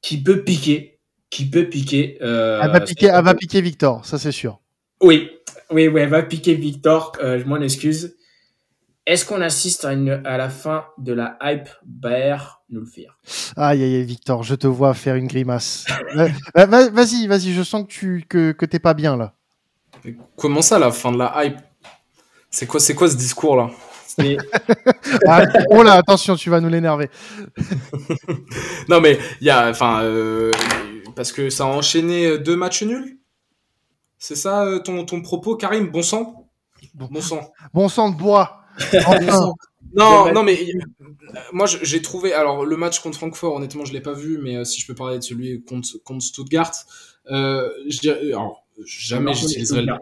qui 0.00 0.22
peut 0.22 0.44
piquer. 0.44 1.00
Qui 1.32 1.48
peut 1.48 1.64
piquer. 1.64 2.18
Euh, 2.20 2.60
elle 2.62 2.72
va 2.72 2.80
piquer, 2.80 3.06
elle 3.06 3.24
va 3.24 3.32
piquer 3.32 3.62
Victor, 3.62 4.04
ça 4.04 4.18
c'est 4.18 4.32
sûr. 4.32 4.60
Oui, 5.00 5.30
oui, 5.70 5.88
oui, 5.88 6.02
elle 6.02 6.10
va 6.10 6.22
piquer 6.22 6.52
Victor. 6.52 7.14
Euh, 7.22 7.38
je 7.38 7.46
m'en 7.46 7.56
excuse. 7.56 8.14
Est-ce 9.06 9.24
qu'on 9.24 9.40
assiste 9.40 9.86
à, 9.86 9.94
une, 9.94 10.20
à 10.26 10.36
la 10.36 10.50
fin 10.50 10.84
de 10.98 11.14
la 11.14 11.38
hype? 11.42 11.70
Bayer 11.86 12.36
Nulfir 12.68 13.18
Aïe, 13.56 13.82
aïe, 13.82 13.94
aïe, 13.96 14.04
Victor, 14.04 14.42
je 14.42 14.54
te 14.54 14.66
vois 14.66 14.92
faire 14.92 15.14
une 15.14 15.26
grimace. 15.26 15.86
vas-y, 16.54 17.26
vas-y, 17.26 17.54
je 17.54 17.62
sens 17.62 17.84
que 17.84 17.88
tu 17.88 18.26
que, 18.28 18.52
que 18.52 18.66
t'es 18.66 18.78
pas 18.78 18.92
bien 18.92 19.16
là. 19.16 19.32
Comment 20.36 20.60
ça, 20.60 20.78
la 20.78 20.92
fin 20.92 21.12
de 21.12 21.18
la 21.18 21.32
hype? 21.42 21.56
C'est 22.50 22.66
quoi, 22.66 22.78
c'est 22.78 22.94
quoi 22.94 23.08
ce 23.08 23.16
discours 23.16 23.56
là? 23.56 23.70
Ah, 25.26 25.44
oh 25.70 25.82
là, 25.82 25.94
attention, 25.94 26.36
tu 26.36 26.50
vas 26.50 26.60
nous 26.60 26.68
l'énerver. 26.68 27.08
non 28.88 29.00
mais 29.00 29.18
il 29.40 29.46
y 29.46 29.50
a, 29.50 29.70
enfin, 29.70 30.02
euh, 30.02 30.50
parce 31.14 31.32
que 31.32 31.50
ça 31.50 31.64
a 31.64 31.66
enchaîné 31.68 32.38
deux 32.38 32.56
matchs 32.56 32.82
nuls? 32.82 33.18
C'est 34.22 34.36
ça 34.36 34.64
euh, 34.64 34.78
ton, 34.78 35.04
ton 35.04 35.20
propos, 35.20 35.56
Karim? 35.56 35.90
Bon 35.90 36.02
sang? 36.02 36.48
Bon, 36.94 37.08
bon 37.10 37.20
sang. 37.20 37.50
Bon 37.74 37.88
sang 37.88 38.10
de 38.10 38.16
bois. 38.16 38.60
Enfin. 38.94 39.18
non, 39.94 40.32
non, 40.32 40.44
mais 40.44 40.58
moi 41.52 41.66
j'ai 41.66 42.00
trouvé. 42.02 42.32
Alors 42.32 42.64
le 42.64 42.76
match 42.76 43.00
contre 43.00 43.18
Francfort, 43.18 43.56
honnêtement, 43.56 43.84
je 43.84 43.92
l'ai 43.92 44.00
pas 44.00 44.12
vu, 44.12 44.38
mais 44.38 44.56
euh, 44.56 44.64
si 44.64 44.80
je 44.80 44.86
peux 44.86 44.94
parler 44.94 45.18
de 45.18 45.24
celui 45.24 45.64
contre, 45.64 45.98
contre 46.04 46.24
Stuttgart, 46.24 46.72
euh, 47.32 47.68
je 47.88 47.98
dirais, 47.98 48.20
alors, 48.28 48.64
jamais 48.86 49.34
j'utiliserai 49.34 49.82
le. 49.82 49.92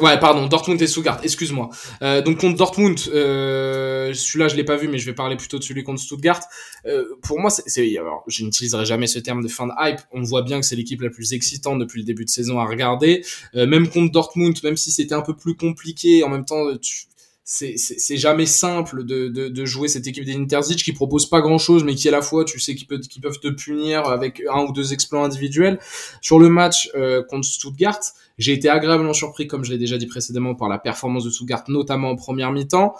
Ouais, 0.00 0.18
pardon, 0.20 0.46
Dortmund 0.46 0.80
et 0.80 0.86
Stuttgart, 0.86 1.20
excuse-moi. 1.24 1.70
Euh, 2.02 2.22
donc 2.22 2.38
contre 2.38 2.56
Dortmund, 2.56 2.98
euh, 3.12 4.12
celui-là 4.14 4.48
je 4.48 4.54
l'ai 4.54 4.64
pas 4.64 4.76
vu, 4.76 4.86
mais 4.86 4.98
je 4.98 5.06
vais 5.06 5.14
parler 5.14 5.36
plutôt 5.36 5.58
de 5.58 5.64
celui 5.64 5.82
contre 5.82 6.00
Stuttgart. 6.00 6.40
Euh, 6.86 7.04
pour 7.22 7.40
moi, 7.40 7.50
c'est, 7.50 7.98
alors, 7.98 8.22
je 8.28 8.44
n'utiliserai 8.44 8.84
jamais 8.84 9.08
ce 9.08 9.18
terme 9.18 9.42
de 9.42 9.48
fin 9.48 9.66
de 9.66 9.72
hype. 9.78 10.00
On 10.12 10.22
voit 10.22 10.42
bien 10.42 10.60
que 10.60 10.66
c'est 10.66 10.76
l'équipe 10.76 11.00
la 11.00 11.10
plus 11.10 11.32
excitante 11.32 11.80
depuis 11.80 12.00
le 12.00 12.06
début 12.06 12.24
de 12.24 12.30
saison 12.30 12.60
à 12.60 12.64
regarder. 12.66 13.24
Euh, 13.56 13.66
même 13.66 13.88
contre 13.88 14.12
Dortmund, 14.12 14.56
même 14.62 14.76
si 14.76 14.92
c'était 14.92 15.14
un 15.14 15.22
peu 15.22 15.34
plus 15.34 15.56
compliqué, 15.56 16.22
en 16.22 16.28
même 16.28 16.44
temps, 16.44 16.76
tu, 16.78 17.06
c'est 17.50 18.18
jamais 18.18 18.44
simple 18.44 19.04
de, 19.04 19.28
de, 19.28 19.48
de, 19.48 19.64
jouer 19.64 19.88
cette 19.88 20.06
équipe 20.06 20.26
des 20.26 20.36
Interzic 20.36 20.84
qui 20.84 20.92
propose 20.92 21.30
pas 21.30 21.40
grand 21.40 21.56
chose 21.56 21.82
mais 21.82 21.94
qui 21.94 22.06
à 22.06 22.10
la 22.10 22.20
fois 22.20 22.44
tu 22.44 22.60
sais 22.60 22.74
qu'ils 22.74 22.86
peuvent, 22.86 23.00
qu 23.00 23.20
peuvent 23.20 23.40
te 23.40 23.48
punir 23.48 24.04
avec 24.04 24.42
un 24.52 24.64
ou 24.64 24.72
deux 24.72 24.92
exploits 24.92 25.24
individuels. 25.24 25.78
Sur 26.20 26.38
le 26.38 26.50
match 26.50 26.90
euh, 26.94 27.22
contre 27.22 27.46
Stuttgart 27.46 28.00
j'ai 28.36 28.52
été 28.52 28.68
agréablement 28.68 29.14
surpris 29.14 29.46
comme 29.46 29.64
je 29.64 29.70
l'ai 29.70 29.78
déjà 29.78 29.96
dit 29.96 30.06
précédemment 30.06 30.54
par 30.54 30.68
la 30.68 30.78
performance 30.78 31.24
de 31.24 31.30
Stuttgart 31.30 31.64
notamment 31.68 32.10
en 32.10 32.16
première 32.16 32.52
mi-temps 32.52 32.94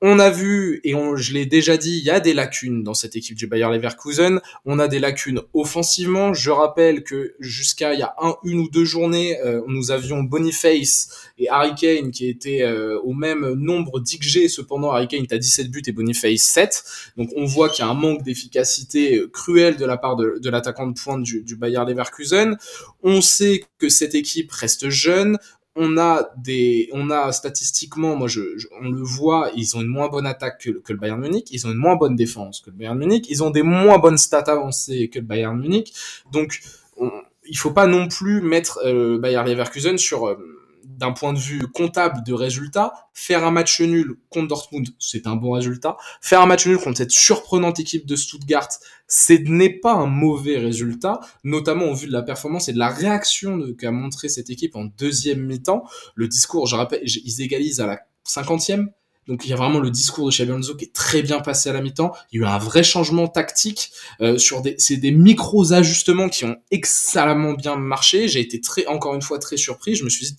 on 0.00 0.18
a 0.18 0.28
vu, 0.28 0.80
et 0.84 0.94
on, 0.94 1.16
je 1.16 1.32
l'ai 1.32 1.46
déjà 1.46 1.76
dit, 1.76 1.96
il 1.98 2.04
y 2.04 2.10
a 2.10 2.20
des 2.20 2.34
lacunes 2.34 2.82
dans 2.82 2.94
cette 2.94 3.16
équipe 3.16 3.36
du 3.36 3.46
Bayer 3.46 3.68
Leverkusen. 3.70 4.40
On 4.66 4.78
a 4.78 4.86
des 4.86 4.98
lacunes 4.98 5.40
offensivement. 5.54 6.34
Je 6.34 6.50
rappelle 6.50 7.04
que 7.04 7.34
jusqu'à 7.40 7.94
il 7.94 8.00
y 8.00 8.02
a 8.02 8.14
un, 8.20 8.34
une 8.44 8.60
ou 8.60 8.68
deux 8.68 8.84
journées, 8.84 9.40
euh, 9.40 9.62
nous 9.66 9.90
avions 9.92 10.22
Boniface 10.22 11.30
et 11.38 11.48
Harry 11.48 11.74
Kane 11.74 12.10
qui 12.10 12.28
étaient 12.28 12.62
euh, 12.62 13.00
au 13.00 13.14
même 13.14 13.54
nombre 13.54 14.00
d'XG. 14.00 14.48
Cependant, 14.48 14.90
Harry 14.90 15.08
Kane 15.08 15.26
à 15.30 15.38
17 15.38 15.70
buts 15.70 15.82
et 15.86 15.92
Boniface 15.92 16.42
7. 16.42 16.84
Donc 17.16 17.30
on 17.36 17.46
voit 17.46 17.70
qu'il 17.70 17.84
y 17.84 17.88
a 17.88 17.90
un 17.90 17.94
manque 17.94 18.22
d'efficacité 18.24 19.22
cruel 19.32 19.76
de 19.76 19.86
la 19.86 19.96
part 19.96 20.16
de, 20.16 20.38
de 20.38 20.50
l'attaquant 20.50 20.86
de 20.86 21.00
pointe 21.00 21.22
du, 21.22 21.42
du 21.42 21.56
Bayer 21.56 21.82
Leverkusen. 21.86 22.58
On 23.02 23.20
sait 23.20 23.64
que 23.78 23.88
cette 23.88 24.14
équipe 24.14 24.52
reste 24.52 24.90
jeune 24.90 25.38
on 25.76 25.98
a 25.98 26.30
des, 26.36 26.88
on 26.92 27.10
a 27.10 27.32
statistiquement, 27.32 28.16
moi 28.16 28.28
je, 28.28 28.56
je, 28.56 28.68
on 28.80 28.90
le 28.90 29.02
voit, 29.02 29.50
ils 29.56 29.76
ont 29.76 29.80
une 29.80 29.88
moins 29.88 30.08
bonne 30.08 30.26
attaque 30.26 30.60
que, 30.60 30.70
que, 30.70 30.92
le 30.92 30.98
Bayern 30.98 31.20
Munich, 31.20 31.48
ils 31.50 31.66
ont 31.66 31.70
une 31.72 31.78
moins 31.78 31.96
bonne 31.96 32.16
défense 32.16 32.60
que 32.60 32.70
le 32.70 32.76
Bayern 32.76 32.96
Munich, 32.96 33.26
ils 33.28 33.42
ont 33.42 33.50
des 33.50 33.62
moins 33.62 33.98
bonnes 33.98 34.18
stats 34.18 34.44
avancées 34.46 35.08
que 35.08 35.18
le 35.18 35.24
Bayern 35.24 35.58
Munich, 35.58 35.92
donc 36.30 36.60
on, 36.96 37.10
il 37.46 37.58
faut 37.58 37.72
pas 37.72 37.86
non 37.86 38.08
plus 38.08 38.40
mettre 38.40 38.80
euh, 38.84 39.18
Bayern 39.18 39.46
Leverkusen 39.48 39.98
sur 39.98 40.28
euh, 40.28 40.53
d'un 40.98 41.12
point 41.12 41.32
de 41.32 41.38
vue 41.38 41.66
comptable 41.68 42.22
de 42.24 42.32
résultats, 42.32 42.92
faire 43.12 43.44
un 43.44 43.50
match 43.50 43.80
nul 43.80 44.16
contre 44.30 44.48
Dortmund, 44.48 44.88
c'est 44.98 45.26
un 45.26 45.36
bon 45.36 45.52
résultat. 45.52 45.96
Faire 46.20 46.40
un 46.40 46.46
match 46.46 46.66
nul 46.66 46.78
contre 46.78 46.98
cette 46.98 47.10
surprenante 47.10 47.80
équipe 47.80 48.06
de 48.06 48.16
Stuttgart, 48.16 48.68
ce 49.08 49.32
n'est 49.32 49.78
pas 49.80 49.94
un 49.94 50.06
mauvais 50.06 50.58
résultat, 50.58 51.20
notamment 51.42 51.86
au 51.86 51.94
vu 51.94 52.06
de 52.06 52.12
la 52.12 52.22
performance 52.22 52.68
et 52.68 52.72
de 52.72 52.78
la 52.78 52.88
réaction 52.88 53.60
qu'a 53.78 53.90
montré 53.90 54.28
cette 54.28 54.50
équipe 54.50 54.76
en 54.76 54.84
deuxième 54.84 55.40
mi-temps. 55.40 55.84
Le 56.14 56.28
discours, 56.28 56.66
je 56.66 56.76
rappelle, 56.76 57.02
ils 57.04 57.42
égalisent 57.42 57.80
à 57.80 57.86
la 57.86 58.00
cinquantième, 58.24 58.90
donc 59.26 59.46
il 59.46 59.50
y 59.50 59.52
a 59.52 59.56
vraiment 59.56 59.78
le 59.78 59.90
discours 59.90 60.26
de 60.26 60.32
Xabi 60.32 60.50
Alonso 60.50 60.74
qui 60.74 60.84
est 60.84 60.92
très 60.92 61.22
bien 61.22 61.40
passé 61.40 61.70
à 61.70 61.72
la 61.72 61.80
mi-temps. 61.80 62.12
Il 62.32 62.40
y 62.40 62.44
a 62.44 62.46
eu 62.46 62.50
un 62.50 62.58
vrai 62.58 62.82
changement 62.82 63.26
tactique 63.28 63.92
euh, 64.20 64.38
sur 64.38 64.60
des 64.60 64.74
c'est 64.78 64.96
des 64.96 65.12
micros 65.12 65.72
ajustements 65.72 66.28
qui 66.28 66.44
ont 66.44 66.56
excellemment 66.70 67.54
bien 67.54 67.76
marché. 67.76 68.28
J'ai 68.28 68.40
été 68.40 68.60
très 68.60 68.86
encore 68.86 69.14
une 69.14 69.22
fois 69.22 69.38
très 69.38 69.56
surpris. 69.56 69.94
Je 69.94 70.04
me 70.04 70.10
suis 70.10 70.26
dit 70.26 70.36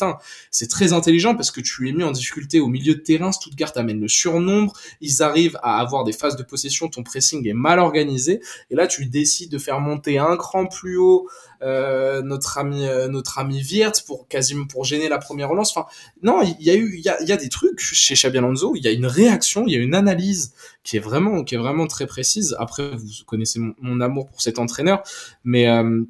c'est 0.52 0.69
très 0.69 0.93
intelligent 0.93 1.36
parce 1.36 1.52
que 1.52 1.62
tu 1.62 1.89
es 1.89 1.93
mis 1.93 2.04
en 2.04 2.12
difficulté 2.12 2.60
au 2.60 2.67
milieu 2.67 2.95
de 2.95 3.00
terrain. 3.00 3.32
Stuttgart 3.32 3.71
amène 3.76 4.00
le 4.00 4.08
surnombre. 4.08 4.74
Ils 5.02 5.24
arrivent 5.24 5.58
à 5.63 5.80
avoir 5.80 6.04
des 6.04 6.13
phases 6.13 6.36
de 6.36 6.43
possession. 6.43 6.88
Ton 6.88 7.04
pressing 7.04 7.48
est 7.48 7.54
mal 7.54 7.80
organisé 7.80 8.41
et 8.69 8.76
là 8.76 8.88
tu 8.88 9.06
décides 9.06 9.52
de 9.52 9.58
faire 9.58 9.80
monter 9.80 10.19
un 10.19 10.38
cran 10.38 10.67
plus 10.67 10.98
haut 10.98 11.28
euh, 11.63 12.21
notre 12.21 12.58
ami 12.58 12.86
euh, 12.86 13.08
notre 13.08 13.39
ami 13.39 13.62
Wirtz 13.62 14.02
pour 14.02 14.28
quasiment 14.28 14.67
pour 14.67 14.84
gêner 14.84 15.10
la 15.10 15.17
première 15.17 15.50
relance. 15.50 15.76
Enfin 15.76 15.88
non 16.21 16.41
il 16.41 16.63
y 16.63 16.69
a 16.69 16.76
eu 16.76 16.95
il 16.95 17.00
y 17.00 17.26
y 17.26 17.32
a 17.32 17.38
des 17.38 17.50
trucs 17.50 17.80
chez 17.80 18.13
Xabi 18.13 18.38
Alonso 18.38 18.74
il 18.75 18.83
y 18.83 18.88
a 18.88 18.91
une 18.91 19.05
réaction, 19.05 19.65
il 19.67 19.73
y 19.73 19.75
a 19.75 19.79
une 19.79 19.95
analyse 19.95 20.53
qui 20.83 20.97
est 20.97 20.99
vraiment, 20.99 21.43
qui 21.43 21.55
est 21.55 21.57
vraiment 21.57 21.88
très 21.88 22.07
précise. 22.07 22.55
Après, 22.59 22.95
vous 22.95 23.07
connaissez 23.25 23.59
mon, 23.59 24.01
amour 24.01 24.27
pour 24.27 24.41
cet 24.41 24.59
entraîneur, 24.59 25.03
mais, 25.43 25.67
euh, 25.67 26.03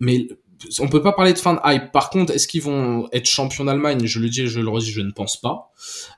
mais 0.00 0.28
on 0.80 0.88
peut 0.88 1.02
pas 1.02 1.12
parler 1.12 1.32
de 1.32 1.38
fin 1.38 1.54
de 1.54 1.60
hype. 1.64 1.92
Par 1.92 2.10
contre, 2.10 2.32
est-ce 2.32 2.48
qu'ils 2.48 2.62
vont 2.62 3.08
être 3.12 3.26
champions 3.26 3.64
d'Allemagne? 3.64 4.04
Je 4.04 4.18
le 4.20 4.28
dis, 4.28 4.46
je 4.46 4.60
le 4.60 4.68
redis, 4.68 4.90
je 4.90 5.00
ne 5.00 5.10
pense 5.10 5.40
pas. 5.40 5.72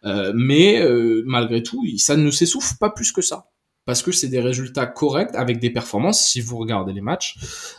Euh, 0.04 0.32
mais 0.34 0.80
euh, 0.80 1.22
malgré 1.26 1.62
tout, 1.62 1.84
ça 1.98 2.16
ne 2.16 2.30
s'essouffle 2.30 2.74
pas 2.78 2.90
plus 2.90 3.12
que 3.12 3.22
ça. 3.22 3.46
Parce 3.84 4.02
que 4.02 4.10
c'est 4.10 4.28
des 4.28 4.40
résultats 4.40 4.86
corrects 4.86 5.34
avec 5.34 5.60
des 5.60 5.70
performances. 5.70 6.24
Si 6.24 6.40
vous 6.40 6.58
regardez 6.58 6.92
les 6.92 7.00
matchs, 7.00 7.36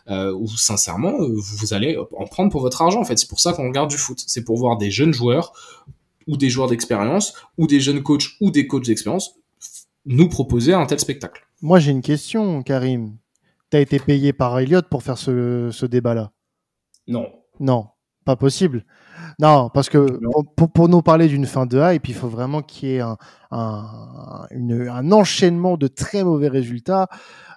euh, 0.09 0.33
où 0.33 0.47
sincèrement, 0.47 1.17
vous 1.19 1.73
allez 1.73 1.97
en 1.97 2.25
prendre 2.25 2.49
pour 2.49 2.61
votre 2.61 2.81
argent. 2.81 3.01
En 3.01 3.05
fait, 3.05 3.17
c'est 3.17 3.27
pour 3.27 3.41
ça 3.41 3.51
qu'on 3.51 3.67
regarde 3.67 3.89
du 3.89 3.97
foot. 3.97 4.23
C'est 4.25 4.43
pour 4.43 4.57
voir 4.57 4.77
des 4.77 4.89
jeunes 4.89 5.13
joueurs 5.13 5.51
ou 6.27 6.37
des 6.37 6.49
joueurs 6.49 6.69
d'expérience 6.69 7.33
ou 7.57 7.67
des 7.67 7.79
jeunes 7.79 8.03
coachs 8.03 8.29
ou 8.41 8.51
des 8.51 8.67
coachs 8.67 8.85
d'expérience 8.85 9.35
nous 10.05 10.29
proposer 10.29 10.73
un 10.73 10.85
tel 10.85 10.99
spectacle. 10.99 11.47
Moi, 11.61 11.79
j'ai 11.79 11.91
une 11.91 12.01
question, 12.01 12.63
Karim. 12.63 13.17
T'as 13.69 13.81
été 13.81 13.99
payé 13.99 14.31
par 14.31 14.57
Elliott 14.59 14.87
pour 14.87 15.03
faire 15.03 15.17
ce, 15.17 15.69
ce 15.71 15.85
débat-là? 15.85 16.31
Non. 17.07 17.27
Non, 17.59 17.87
pas 18.23 18.35
possible. 18.35 18.85
Non, 19.39 19.69
parce 19.73 19.89
que 19.89 20.19
pour, 20.55 20.71
pour, 20.71 20.89
nous 20.89 21.01
parler 21.01 21.27
d'une 21.27 21.45
fin 21.45 21.65
de 21.65 21.79
hype, 21.79 22.07
il 22.07 22.13
faut 22.13 22.29
vraiment 22.29 22.61
qu'il 22.61 22.89
y 22.89 22.95
ait 22.95 23.01
un, 23.01 23.17
un, 23.51 24.47
une, 24.51 24.87
un, 24.87 25.11
enchaînement 25.11 25.75
de 25.77 25.87
très 25.87 26.23
mauvais 26.23 26.47
résultats. 26.47 27.07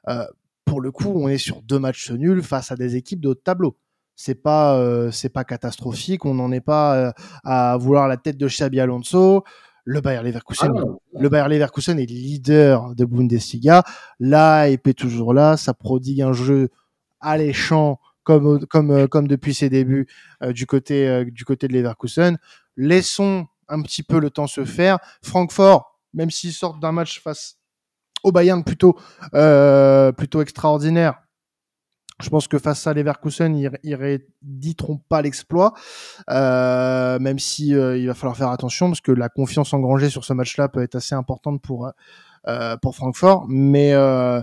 Euh, 0.08 0.26
pour 0.64 0.80
le 0.80 0.90
coup, 0.90 1.12
on 1.14 1.28
est 1.28 1.38
sur 1.38 1.62
deux 1.62 1.78
matchs 1.78 2.10
nuls 2.10 2.42
face 2.42 2.72
à 2.72 2.76
des 2.76 2.96
équipes 2.96 3.20
de 3.20 3.28
haut 3.28 3.34
tableau. 3.34 3.76
C'est 4.22 4.34
pas, 4.34 4.76
euh, 4.76 5.10
c'est 5.10 5.30
pas 5.30 5.44
catastrophique. 5.44 6.26
On 6.26 6.34
n'en 6.34 6.52
est 6.52 6.60
pas 6.60 6.94
euh, 6.94 7.12
à 7.42 7.78
vouloir 7.78 8.06
la 8.06 8.18
tête 8.18 8.36
de 8.36 8.48
Xabi 8.48 8.78
Alonso 8.78 9.44
le 9.84 10.02
Bayer 10.02 10.22
Leverkusen. 10.22 10.70
Ah 10.76 10.82
le 11.18 11.28
Bayer 11.30 11.48
Leverkusen 11.48 11.98
est 11.98 12.04
leader 12.04 12.94
de 12.94 13.06
Bundesliga. 13.06 13.82
Là, 14.18 14.68
il 14.68 14.74
est 14.74 14.92
toujours 14.98 15.32
là. 15.32 15.56
Ça 15.56 15.72
prodigue 15.72 16.20
un 16.20 16.34
jeu 16.34 16.68
alléchant 17.18 17.98
comme 18.22 18.66
comme 18.66 18.90
euh, 18.90 19.06
comme 19.06 19.26
depuis 19.26 19.54
ses 19.54 19.70
débuts 19.70 20.06
euh, 20.42 20.52
du 20.52 20.66
côté 20.66 21.24
du 21.24 21.46
côté 21.46 21.66
de 21.66 21.72
Leverkusen. 21.72 22.36
Laissons 22.76 23.46
un 23.68 23.80
petit 23.80 24.02
peu 24.02 24.20
le 24.20 24.28
temps 24.28 24.46
se 24.46 24.66
faire. 24.66 24.98
Francfort, 25.22 25.98
même 26.12 26.30
s'ils 26.30 26.52
sortent 26.52 26.78
d'un 26.78 26.92
match 26.92 27.22
face 27.22 27.56
au 28.22 28.32
Bayern 28.32 28.64
plutôt 28.64 28.98
plutôt 29.32 30.42
extraordinaire, 30.42 31.22
je 32.20 32.30
pense 32.30 32.48
que 32.48 32.58
face 32.58 32.86
à 32.86 32.94
Leverkusen, 32.94 33.56
ils, 33.56 33.70
ils 33.82 33.94
rééditeront 33.94 35.00
pas 35.08 35.22
l'exploit, 35.22 35.72
euh, 36.30 37.18
même 37.18 37.38
si 37.38 37.74
euh, 37.74 37.98
il 37.98 38.06
va 38.06 38.14
falloir 38.14 38.36
faire 38.36 38.50
attention 38.50 38.88
parce 38.88 39.00
que 39.00 39.12
la 39.12 39.28
confiance 39.28 39.72
engrangée 39.74 40.10
sur 40.10 40.24
ce 40.24 40.32
match-là 40.32 40.68
peut 40.68 40.82
être 40.82 40.96
assez 40.96 41.14
importante 41.14 41.60
pour 41.62 41.90
euh, 42.48 42.76
pour 42.78 42.94
Francfort. 42.94 43.46
Mais 43.48 43.92
euh, 43.92 44.40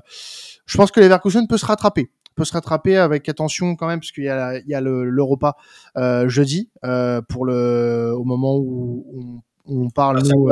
je 0.66 0.78
pense 0.78 0.92
que 0.92 1.00
Leverkusen 1.00 1.48
peut 1.48 1.58
se 1.58 1.66
rattraper 1.66 2.12
peut 2.36 2.46
se 2.46 2.54
rattraper 2.54 2.98
avec 2.98 3.28
attention 3.28 3.76
quand 3.76 3.88
même 3.88 4.00
parce 4.00 4.12
qu'il 4.12 4.26
y 4.26 4.30
a 4.30 4.60
il 4.60 4.68
y 4.68 4.76
a 4.76 4.80
l'Europa 4.82 5.58
euh, 5.98 6.30
jeudi 6.30 6.70
euh, 6.86 7.22
pour 7.28 7.46
le 7.46 8.14
au 8.16 8.24
moment 8.24 8.58
où 8.58 9.06
on 9.14 9.42
on 9.68 9.90
parle. 9.90 10.20
Ah, 10.22 10.28
nous, 10.34 10.50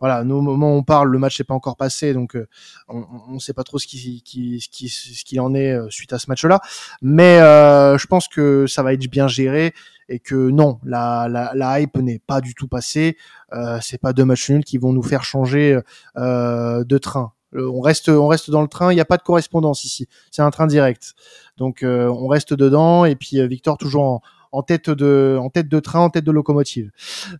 Voilà, 0.00 0.24
nous, 0.24 0.36
au 0.36 0.40
moment 0.42 0.74
où 0.74 0.78
on 0.78 0.82
parle, 0.82 1.10
le 1.10 1.18
match 1.18 1.38
n'est 1.38 1.44
pas 1.44 1.54
encore 1.54 1.76
passé, 1.76 2.14
donc 2.14 2.36
euh, 2.36 2.46
on 2.88 3.34
ne 3.34 3.38
sait 3.38 3.52
pas 3.52 3.64
trop 3.64 3.78
ce 3.78 3.86
qui, 3.86 4.22
qui, 4.22 4.60
ce 4.60 4.68
qui, 4.68 4.88
ce 4.88 5.24
qu'il 5.24 5.40
en 5.40 5.54
est 5.54 5.72
euh, 5.72 5.88
suite 5.90 6.12
à 6.12 6.18
ce 6.18 6.26
match-là. 6.28 6.60
Mais 7.02 7.40
euh, 7.40 7.98
je 7.98 8.06
pense 8.06 8.28
que 8.28 8.66
ça 8.66 8.82
va 8.82 8.92
être 8.92 9.08
bien 9.10 9.28
géré 9.28 9.74
et 10.08 10.18
que 10.18 10.50
non, 10.50 10.78
la, 10.84 11.28
la, 11.28 11.52
la 11.54 11.80
hype 11.80 11.96
n'est 11.96 12.18
pas 12.18 12.40
du 12.40 12.54
tout 12.54 12.68
passée. 12.68 13.16
Euh, 13.52 13.78
c'est 13.80 13.98
pas 13.98 14.12
deux 14.12 14.24
matchs 14.24 14.50
nuls 14.50 14.64
qui 14.64 14.78
vont 14.78 14.92
nous 14.92 15.02
faire 15.02 15.24
changer 15.24 15.78
euh, 16.16 16.84
de 16.84 16.98
train. 16.98 17.32
On 17.56 17.80
reste, 17.80 18.08
on 18.08 18.26
reste 18.26 18.50
dans 18.50 18.62
le 18.62 18.68
train. 18.68 18.92
Il 18.92 18.96
n'y 18.96 19.00
a 19.00 19.04
pas 19.04 19.16
de 19.16 19.22
correspondance 19.22 19.84
ici. 19.84 20.08
C'est 20.32 20.42
un 20.42 20.50
train 20.50 20.66
direct. 20.66 21.14
Donc 21.56 21.84
on 21.84 22.26
reste 22.26 22.52
dedans. 22.52 23.04
Et 23.04 23.14
puis 23.14 23.46
Victor 23.46 23.78
toujours 23.78 24.02
en, 24.02 24.22
en 24.54 24.62
tête 24.62 24.88
de, 24.88 25.36
en 25.40 25.50
tête 25.50 25.68
de 25.68 25.80
train, 25.80 26.00
en 26.00 26.10
tête 26.10 26.24
de 26.24 26.30
locomotive. 26.32 26.90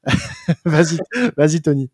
vas-y, 0.65 0.99
vas-y, 1.37 1.63
Tony. 1.63 1.91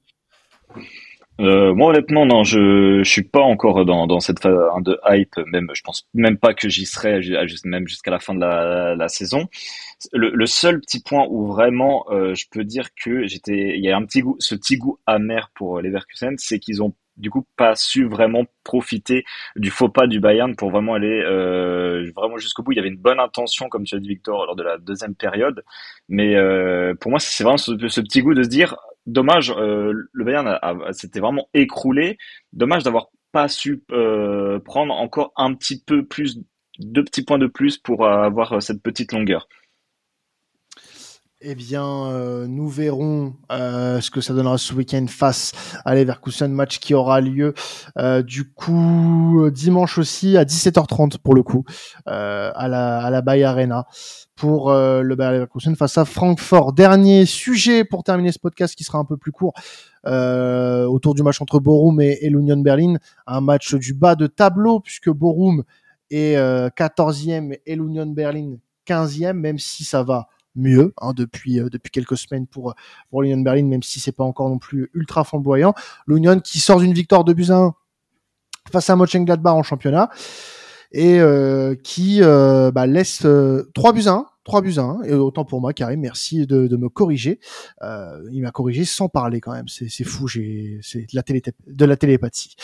Euh, 1.40 1.72
moi 1.74 1.90
honnêtement 1.90 2.26
non, 2.26 2.44
je, 2.44 3.02
je 3.02 3.10
suis 3.10 3.22
pas 3.22 3.40
encore 3.40 3.86
dans, 3.86 4.06
dans 4.06 4.20
cette 4.20 4.40
phase 4.40 4.54
de 4.82 4.98
hype, 5.08 5.36
même 5.46 5.70
je 5.72 5.80
pense 5.82 6.06
même 6.12 6.36
pas 6.36 6.52
que 6.52 6.68
j'y 6.68 6.84
serai 6.84 7.20
même 7.64 7.88
jusqu'à 7.88 8.10
la 8.10 8.18
fin 8.18 8.34
de 8.34 8.40
la, 8.40 9.08
saison. 9.08 9.48
Le, 10.12 10.46
seul 10.46 10.80
petit 10.80 11.00
point 11.00 11.26
où 11.30 11.46
vraiment 11.46 12.04
euh, 12.10 12.34
je 12.34 12.44
peux 12.50 12.64
dire 12.64 12.94
que 12.94 13.26
j'étais, 13.26 13.74
il 13.76 13.82
y 13.82 13.90
a 13.90 13.96
un 13.96 14.04
petit 14.04 14.20
goût, 14.20 14.36
ce 14.38 14.54
petit 14.54 14.76
goût 14.76 14.98
amer 15.06 15.50
pour 15.54 15.80
Leverkusen, 15.80 16.34
c'est 16.36 16.58
qu'ils 16.58 16.82
ont 16.82 16.94
du 17.20 17.30
coup 17.30 17.46
pas 17.56 17.74
su 17.76 18.06
vraiment 18.06 18.44
profiter 18.64 19.24
du 19.56 19.70
faux 19.70 19.88
pas 19.88 20.06
du 20.06 20.20
Bayern 20.20 20.56
pour 20.56 20.70
vraiment 20.70 20.94
aller 20.94 21.22
euh, 21.24 22.10
vraiment 22.16 22.38
jusqu'au 22.38 22.62
bout. 22.62 22.72
Il 22.72 22.76
y 22.76 22.78
avait 22.78 22.88
une 22.88 22.96
bonne 22.96 23.20
intention, 23.20 23.68
comme 23.68 23.84
tu 23.84 23.94
as 23.94 23.98
dit 23.98 24.08
Victor, 24.08 24.46
lors 24.46 24.56
de 24.56 24.62
la 24.62 24.78
deuxième 24.78 25.14
période, 25.14 25.64
mais 26.08 26.34
euh, 26.34 26.94
pour 26.94 27.10
moi 27.10 27.20
c'est 27.20 27.44
vraiment 27.44 27.58
ce, 27.58 27.72
petit 27.72 28.22
goût 28.22 28.34
de 28.34 28.42
se 28.42 28.48
dire 28.48 28.76
dommage, 29.06 29.52
euh, 29.56 29.92
le 30.12 30.24
Bayern 30.24 30.58
s'était 30.92 31.20
vraiment 31.20 31.48
écroulé. 31.54 32.18
Dommage 32.52 32.82
d'avoir 32.82 33.08
pas 33.32 33.48
su 33.48 33.82
prendre 34.64 34.94
encore 34.94 35.32
un 35.36 35.54
petit 35.54 35.82
peu 35.84 36.04
plus, 36.04 36.40
deux 36.78 37.04
petits 37.04 37.24
points 37.24 37.38
de 37.38 37.46
plus 37.46 37.78
pour 37.78 38.06
avoir 38.06 38.60
cette 38.62 38.82
petite 38.82 39.12
longueur. 39.12 39.46
Eh 41.42 41.54
bien, 41.54 42.04
euh, 42.04 42.46
nous 42.46 42.68
verrons 42.68 43.32
euh, 43.50 44.02
ce 44.02 44.10
que 44.10 44.20
ça 44.20 44.34
donnera 44.34 44.58
ce 44.58 44.74
week-end 44.74 45.06
face 45.08 45.52
à 45.86 45.94
Leverkusen, 45.94 46.52
match 46.52 46.80
qui 46.80 46.92
aura 46.92 47.22
lieu 47.22 47.54
euh, 47.96 48.20
du 48.20 48.52
coup 48.52 49.48
dimanche 49.50 49.96
aussi 49.96 50.36
à 50.36 50.44
17h30 50.44 51.16
pour 51.16 51.34
le 51.34 51.42
coup 51.42 51.64
à 52.04 52.68
la 52.68 53.22
Bay 53.22 53.42
Arena 53.42 53.86
pour 54.36 54.70
le 54.70 55.14
Bayer 55.14 55.32
Leverkusen 55.32 55.76
face 55.76 55.96
à 55.96 56.04
Francfort. 56.04 56.74
Dernier 56.74 57.24
sujet 57.24 57.84
pour 57.84 58.04
terminer 58.04 58.32
ce 58.32 58.38
podcast 58.38 58.74
qui 58.74 58.84
sera 58.84 58.98
un 58.98 59.06
peu 59.06 59.16
plus 59.16 59.32
court 59.32 59.54
autour 60.04 61.14
du 61.14 61.22
match 61.22 61.40
entre 61.40 61.58
Borum 61.58 62.02
et, 62.02 62.18
et 62.20 62.28
l'Union 62.28 62.58
Berlin, 62.58 62.96
un 63.26 63.40
match 63.40 63.74
du 63.76 63.94
bas 63.94 64.14
de 64.14 64.26
tableau 64.26 64.80
puisque 64.80 65.08
Borum 65.08 65.64
est 66.10 66.36
14e 66.36 67.58
et 67.64 67.76
l'Union 67.76 68.04
Berlin 68.04 68.56
15e, 68.86 69.32
même 69.32 69.58
si 69.58 69.84
ça 69.84 70.02
va 70.02 70.28
mieux 70.60 70.94
hein, 71.00 71.12
depuis 71.14 71.60
euh, 71.60 71.68
depuis 71.68 71.90
quelques 71.90 72.16
semaines 72.16 72.46
pour 72.46 72.74
pour 73.10 73.22
l'Union 73.22 73.40
Berlin, 73.40 73.64
même 73.64 73.82
si 73.82 74.00
c'est 74.00 74.12
pas 74.12 74.24
encore 74.24 74.48
non 74.48 74.58
plus 74.58 74.90
ultra 74.94 75.24
flamboyant. 75.24 75.74
L'Union 76.06 76.40
qui 76.40 76.60
sort 76.60 76.80
d'une 76.80 76.92
victoire 76.92 77.24
de 77.24 77.32
buts 77.32 77.50
1 77.50 77.74
face 78.70 78.90
à 78.90 78.96
Mönchengladbach 78.96 79.54
en 79.54 79.62
championnat 79.62 80.10
et 80.92 81.20
euh, 81.20 81.74
qui 81.74 82.18
euh, 82.22 82.70
bah, 82.70 82.86
laisse 82.86 83.26
3 83.74 83.92
buts 83.92 84.06
1 84.06 84.26
3 84.44 84.62
buts 84.62 84.78
1 84.78 85.02
et 85.04 85.12
autant 85.12 85.44
pour 85.44 85.60
moi 85.60 85.72
Karim 85.72 86.00
merci 86.00 86.46
de, 86.46 86.66
de 86.66 86.76
me 86.76 86.88
corriger. 86.88 87.38
Euh, 87.82 88.18
il 88.32 88.42
m'a 88.42 88.50
corrigé 88.50 88.84
sans 88.84 89.08
parler 89.08 89.40
quand 89.40 89.52
même. 89.52 89.68
C'est, 89.68 90.04
fou 90.04 90.28
c'est 90.28 91.00
de 91.00 91.14
la 91.14 91.22
télé 91.22 91.42
de 91.66 91.84
la 91.84 91.96
télépathie 91.96 92.56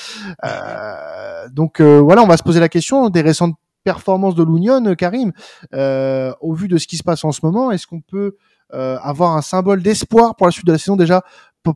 euh, 0.44 1.48
donc 1.50 1.80
voilà 1.80 2.22
on 2.22 2.26
va 2.26 2.36
se 2.36 2.42
poser 2.42 2.60
la 2.60 2.68
question 2.68 3.08
des 3.10 3.20
récentes 3.20 3.56
performance 3.86 4.34
de 4.34 4.42
l'Union, 4.42 4.82
Karim, 4.96 5.32
euh, 5.72 6.32
au 6.40 6.54
vu 6.54 6.66
de 6.66 6.76
ce 6.76 6.88
qui 6.88 6.96
se 6.96 7.04
passe 7.04 7.24
en 7.24 7.30
ce 7.30 7.40
moment, 7.44 7.70
est-ce 7.70 7.86
qu'on 7.86 8.00
peut 8.00 8.36
euh, 8.74 8.98
avoir 9.00 9.36
un 9.36 9.42
symbole 9.42 9.80
d'espoir 9.80 10.34
pour 10.34 10.46
la 10.48 10.50
suite 10.50 10.66
de 10.66 10.72
la 10.72 10.78
saison 10.78 10.96
déjà? 10.96 11.22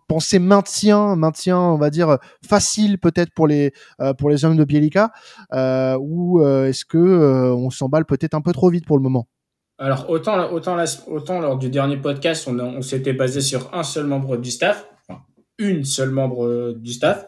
Penser 0.08 0.40
maintien, 0.40 1.14
maintien, 1.14 1.58
on 1.58 1.78
va 1.78 1.90
dire 1.90 2.18
facile 2.48 2.98
peut-être 2.98 3.32
pour 3.32 3.46
les 3.46 3.72
euh, 4.00 4.12
pour 4.12 4.28
les 4.28 4.44
hommes 4.44 4.56
de 4.56 4.64
Bielica, 4.64 5.10
ou 6.00 6.42
est-ce 6.42 6.84
que 6.84 7.52
on 7.52 7.70
s'emballe 7.70 8.06
peut-être 8.06 8.34
un 8.34 8.40
peu 8.40 8.52
trop 8.52 8.70
vite 8.70 8.86
pour 8.86 8.96
le 8.98 9.02
moment? 9.02 9.28
Alors 9.78 10.10
autant 10.10 10.52
autant 10.52 10.76
autant 11.06 11.40
lors 11.40 11.58
du 11.58 11.70
dernier 11.70 11.96
podcast, 11.96 12.48
on, 12.48 12.58
on 12.58 12.82
s'était 12.82 13.14
basé 13.14 13.40
sur 13.40 13.72
un 13.72 13.84
seul 13.84 14.06
membre 14.06 14.36
du 14.36 14.50
staff, 14.50 14.86
enfin, 15.08 15.20
une 15.58 15.84
seule 15.84 16.10
membre 16.10 16.72
du 16.72 16.92
staff. 16.92 17.24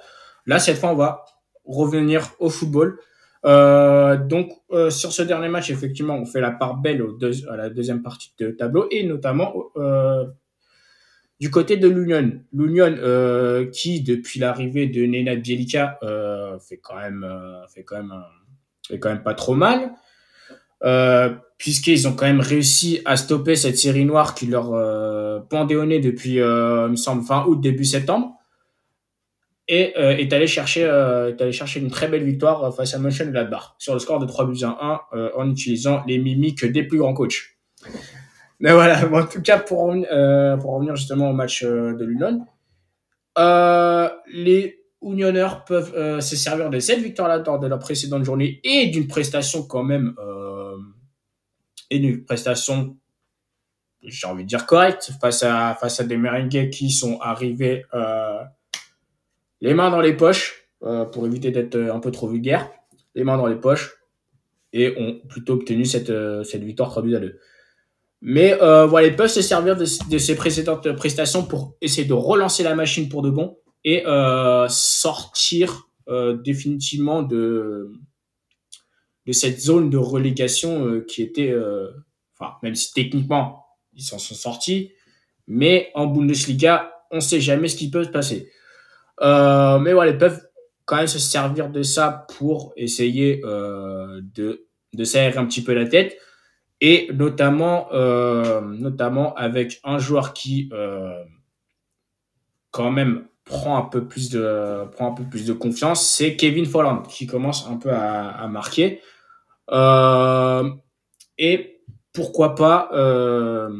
Là 0.46 0.58
cette 0.58 0.78
fois, 0.78 0.90
on 0.90 0.96
va 0.96 1.24
revenir 1.64 2.30
au 2.38 2.50
football. 2.50 2.98
Euh, 3.44 4.16
donc 4.16 4.52
euh, 4.70 4.90
sur 4.90 5.12
ce 5.12 5.22
dernier 5.22 5.48
match, 5.48 5.70
effectivement, 5.70 6.16
on 6.16 6.26
fait 6.26 6.40
la 6.40 6.52
part 6.52 6.76
belle 6.76 7.02
au 7.02 7.18
à 7.50 7.56
la 7.56 7.70
deuxième 7.70 8.02
partie 8.02 8.32
de 8.38 8.50
tableau 8.50 8.86
et 8.90 9.04
notamment 9.04 9.52
euh, 9.76 10.24
du 11.40 11.50
côté 11.50 11.76
de 11.76 11.88
l'Union. 11.88 12.40
L'Union 12.52 12.94
euh, 12.98 13.66
qui, 13.66 14.02
depuis 14.02 14.38
l'arrivée 14.38 14.86
de 14.86 15.04
Nena 15.04 15.34
Bielica, 15.34 15.98
euh, 16.02 16.58
fait 16.60 16.78
quand 16.78 16.96
même, 16.96 17.26
fait 17.68 17.82
quand 17.82 17.96
même, 17.96 18.14
fait 18.88 18.98
quand 18.98 19.08
même 19.08 19.22
pas 19.22 19.34
trop 19.34 19.54
mal. 19.54 19.92
puisqu'ils 21.58 22.06
ont 22.08 22.12
quand 22.12 22.26
même 22.26 22.40
réussi 22.40 23.00
à 23.04 23.16
stopper 23.16 23.56
cette 23.56 23.78
série 23.78 24.04
noire 24.04 24.34
qui 24.34 24.46
leur 24.46 24.70
pendait 25.48 25.76
au 25.76 25.84
nez 25.84 26.00
depuis, 26.00 26.34
il 26.34 26.90
me 26.90 26.96
semble, 26.96 27.24
fin 27.24 27.44
août, 27.46 27.60
début 27.60 27.84
septembre 27.84 28.36
et 29.72 29.94
euh, 29.96 30.14
est 30.18 30.30
allé 30.34 30.46
chercher 30.46 30.84
euh, 30.84 31.30
est 31.30 31.40
allé 31.40 31.50
chercher 31.50 31.80
une 31.80 31.90
très 31.90 32.06
belle 32.06 32.24
victoire 32.24 32.62
euh, 32.62 32.70
face 32.70 32.92
à 32.92 32.98
Mönchengladbach 32.98 33.74
sur 33.78 33.94
le 33.94 34.00
score 34.00 34.18
de 34.18 34.26
3 34.26 34.46
buts 34.46 34.64
à 34.64 35.00
1 35.12 35.16
euh, 35.16 35.30
en 35.34 35.50
utilisant 35.50 36.04
les 36.06 36.18
mimiques 36.18 36.66
des 36.66 36.82
plus 36.82 36.98
grands 36.98 37.14
coachs. 37.14 37.56
Mais 38.60 38.70
voilà, 38.72 39.08
en 39.12 39.26
tout 39.26 39.40
cas 39.40 39.58
pour 39.58 39.86
pour 39.86 40.74
revenir 40.74 40.94
justement 40.94 41.30
au 41.30 41.32
match 41.32 41.64
de 41.64 42.04
l'Union, 42.04 42.46
les 44.30 44.78
Unioneurs 45.00 45.64
peuvent 45.64 46.20
se 46.20 46.36
servir 46.36 46.68
de 46.68 46.78
cette 46.78 47.00
victoire-là 47.00 47.42
lors 47.44 47.58
de 47.58 47.66
la 47.66 47.78
précédente 47.78 48.24
journée 48.24 48.60
et 48.64 48.88
d'une 48.88 49.06
prestation 49.06 49.62
quand 49.62 49.84
même 49.84 50.14
et 51.88 51.96
une 51.96 52.24
prestation, 52.24 52.96
j'ai 54.02 54.26
envie 54.26 54.44
de 54.44 54.48
dire 54.48 54.66
correcte, 54.66 55.12
face 55.20 55.42
à, 55.42 55.74
face 55.80 55.98
à 55.98 56.04
des 56.04 56.18
merengues 56.18 56.68
qui 56.70 56.90
sont 56.90 57.18
arrivés 57.20 57.84
les 59.62 59.72
mains 59.72 59.90
dans 59.90 60.02
les 60.02 60.12
poches, 60.12 60.68
euh, 60.82 61.06
pour 61.06 61.24
éviter 61.24 61.50
d'être 61.50 61.76
un 61.76 62.00
peu 62.00 62.10
trop 62.10 62.28
vulgaire, 62.28 62.70
les 63.14 63.24
mains 63.24 63.38
dans 63.38 63.46
les 63.46 63.56
poches, 63.56 63.94
et 64.74 64.94
ont 64.98 65.20
plutôt 65.28 65.54
obtenu 65.54 65.86
cette, 65.86 66.10
euh, 66.10 66.44
cette 66.44 66.62
victoire 66.62 66.90
3 66.90 67.02
buts 67.02 67.16
à 67.16 67.20
2. 67.20 67.38
Mais 68.20 68.60
euh, 68.62 68.86
voilà, 68.86 69.08
ils 69.08 69.16
peuvent 69.16 69.30
se 69.30 69.42
servir 69.42 69.76
de, 69.76 69.84
ces 69.84 70.36
précédentes 70.36 70.92
prestations 70.92 71.44
pour 71.44 71.76
essayer 71.80 72.06
de 72.06 72.12
relancer 72.12 72.62
la 72.62 72.74
machine 72.74 73.08
pour 73.08 73.22
de 73.22 73.30
bon 73.30 73.58
et 73.84 74.06
euh, 74.06 74.68
sortir 74.68 75.88
euh, 76.08 76.36
définitivement 76.36 77.22
de, 77.22 77.92
de 79.26 79.32
cette 79.32 79.60
zone 79.60 79.90
de 79.90 79.98
relégation 79.98 80.86
euh, 80.86 81.00
qui 81.00 81.22
était, 81.22 81.50
euh, 81.50 81.90
enfin, 82.38 82.54
même 82.62 82.76
si 82.76 82.92
techniquement 82.92 83.66
ils 83.94 84.02
s'en 84.02 84.18
sont 84.18 84.34
sortis, 84.36 84.92
mais 85.48 85.90
en 85.94 86.06
Bundesliga, 86.06 86.92
on 87.10 87.16
ne 87.16 87.20
sait 87.20 87.40
jamais 87.40 87.68
ce 87.68 87.76
qui 87.76 87.90
peut 87.90 88.04
se 88.04 88.08
passer. 88.08 88.50
Euh, 89.22 89.78
mais 89.78 89.92
voilà, 89.92 90.12
ils 90.12 90.18
peuvent 90.18 90.42
quand 90.84 90.96
même 90.96 91.06
se 91.06 91.18
servir 91.18 91.70
de 91.70 91.82
ça 91.82 92.26
pour 92.36 92.72
essayer 92.76 93.40
de, 93.42 94.66
de 94.92 95.04
s'aérer 95.04 95.38
un 95.38 95.46
petit 95.46 95.62
peu 95.62 95.74
la 95.74 95.86
tête. 95.86 96.16
Et 96.84 97.08
notamment, 97.12 97.92
euh, 97.92 98.60
notamment 98.60 99.34
avec 99.34 99.80
un 99.84 99.98
joueur 99.98 100.32
qui 100.32 100.68
euh, 100.72 101.22
quand 102.72 102.90
même 102.90 103.28
prend 103.44 103.78
un 103.78 103.82
peu 103.82 104.08
plus 104.08 104.30
de 104.30 104.84
prend 104.90 105.12
un 105.12 105.14
peu 105.14 105.22
plus 105.22 105.46
de 105.46 105.52
confiance, 105.52 106.04
c'est 106.04 106.34
Kevin 106.34 106.66
Folland 106.66 107.02
qui 107.02 107.26
commence 107.28 107.68
un 107.68 107.76
peu 107.76 107.90
à, 107.90 108.30
à 108.30 108.48
marquer. 108.48 109.00
Euh, 109.70 110.70
et 111.38 111.84
pourquoi 112.12 112.56
pas 112.56 112.90
euh, 112.94 113.70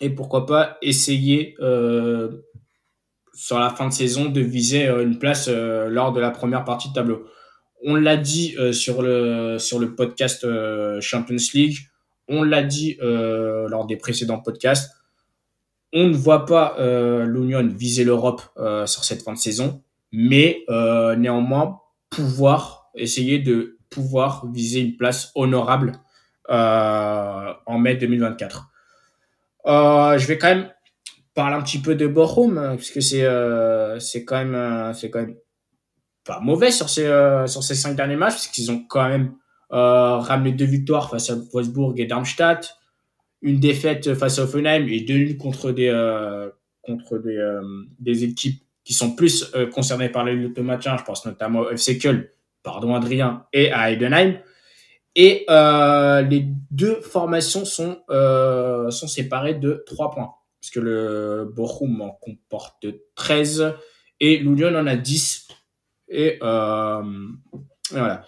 et 0.00 0.10
pourquoi 0.10 0.46
pas 0.46 0.78
essayer 0.82 1.54
euh, 1.60 2.42
sur 3.40 3.58
la 3.58 3.70
fin 3.70 3.88
de 3.88 3.92
saison 3.92 4.26
de 4.26 4.40
viser 4.40 4.86
une 4.86 5.18
place 5.18 5.48
lors 5.48 6.12
de 6.12 6.20
la 6.20 6.30
première 6.30 6.64
partie 6.64 6.88
de 6.90 6.94
tableau. 6.94 7.24
On 7.82 7.94
l'a 7.94 8.16
dit 8.16 8.54
sur 8.72 9.02
le 9.02 9.58
sur 9.58 9.78
le 9.78 9.94
podcast 9.94 10.46
Champions 11.00 11.36
League 11.54 11.78
on 12.30 12.44
l'a 12.44 12.62
dit 12.62 12.96
euh, 13.02 13.68
lors 13.68 13.86
des 13.86 13.96
précédents 13.96 14.38
podcasts, 14.38 14.94
on 15.92 16.06
ne 16.06 16.14
voit 16.14 16.46
pas 16.46 16.76
euh, 16.78 17.26
l'Union 17.26 17.66
viser 17.66 18.04
l'Europe 18.04 18.40
euh, 18.56 18.86
sur 18.86 19.04
cette 19.04 19.22
fin 19.22 19.32
de 19.32 19.38
saison, 19.38 19.82
mais 20.12 20.62
euh, 20.70 21.16
néanmoins 21.16 21.80
pouvoir 22.08 22.90
essayer 22.94 23.40
de 23.40 23.78
pouvoir 23.90 24.46
viser 24.52 24.80
une 24.80 24.96
place 24.96 25.32
honorable 25.34 25.92
euh, 26.50 27.52
en 27.66 27.78
mai 27.78 27.96
2024. 27.96 28.68
Euh, 29.66 30.16
je 30.16 30.26
vais 30.28 30.38
quand 30.38 30.54
même 30.54 30.70
parler 31.34 31.56
un 31.56 31.62
petit 31.62 31.78
peu 31.80 31.94
de 31.94 32.06
Bochum 32.06 32.76
puisque 32.76 33.02
c'est 33.02 33.26
c'est 34.00 34.24
quand 34.24 34.44
même 34.44 34.92
c'est 34.94 35.10
quand 35.10 35.20
même 35.20 35.36
pas 36.24 36.40
mauvais 36.40 36.70
sur 36.70 36.88
ces 36.88 37.06
sur 37.46 37.62
ces 37.62 37.74
cinq 37.74 37.96
derniers 37.96 38.16
matchs 38.16 38.34
puisqu'ils 38.34 38.70
ont 38.70 38.84
quand 38.88 39.08
même 39.08 39.34
euh, 39.72 40.16
ramener 40.16 40.50
deux 40.50 40.64
victoires 40.64 41.10
face 41.10 41.30
à 41.30 41.36
Wolfsburg 41.52 41.94
et 42.00 42.06
Darmstadt, 42.06 42.76
une 43.40 43.60
défaite 43.60 44.14
face 44.14 44.40
à 44.40 44.42
Offenheim 44.42 44.88
et 44.88 45.00
deux 45.00 45.14
nuls 45.14 45.36
contre 45.36 45.70
des 45.70 45.88
euh, 45.88 46.50
contre 46.82 47.18
des, 47.18 47.36
euh, 47.36 47.62
des 48.00 48.24
équipes 48.24 48.64
qui 48.82 48.94
sont 48.94 49.14
plus 49.14 49.48
euh, 49.54 49.68
concernées 49.68 50.08
par 50.08 50.24
les 50.24 50.34
luttes 50.34 50.56
de 50.56 50.62
maintien. 50.62 50.96
Je 50.96 51.04
pense 51.04 51.24
notamment 51.24 51.60
au 51.60 51.70
FC 51.70 52.00
pardon 52.64 52.94
Adrien, 52.96 53.46
et 53.52 53.70
à 53.70 53.92
Heidenheim. 53.92 54.40
Et 55.14 55.44
euh, 55.48 56.22
les 56.22 56.46
deux 56.70 57.00
formations 57.00 57.64
sont, 57.64 58.02
euh, 58.10 58.90
sont 58.90 59.08
séparées 59.08 59.54
de 59.54 59.84
3 59.86 60.10
points. 60.10 60.34
Parce 60.60 60.70
que 60.70 60.80
le 60.80 61.50
Bochum 61.54 62.00
en 62.02 62.10
comporte 62.10 62.86
13 63.14 63.74
et 64.20 64.36
l'Union 64.38 64.74
en 64.76 64.86
a 64.86 64.96
10. 64.96 65.48
Et, 66.08 66.38
euh, 66.42 67.02
et 67.92 67.98
voilà. 67.98 68.24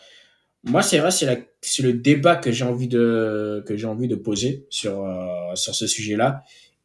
Moi, 0.64 0.82
c'est 0.82 0.98
vrai, 0.98 1.10
c'est 1.10 1.82
le 1.82 1.92
débat 1.92 2.36
que 2.36 2.52
j'ai 2.52 2.64
envie 2.64 2.88
de 2.88 3.64
envie 3.84 4.08
de 4.08 4.14
poser 4.14 4.66
sur 4.70 5.04
euh, 5.04 5.54
sur 5.54 5.74
ce 5.74 5.86
sujet-là. 5.86 6.42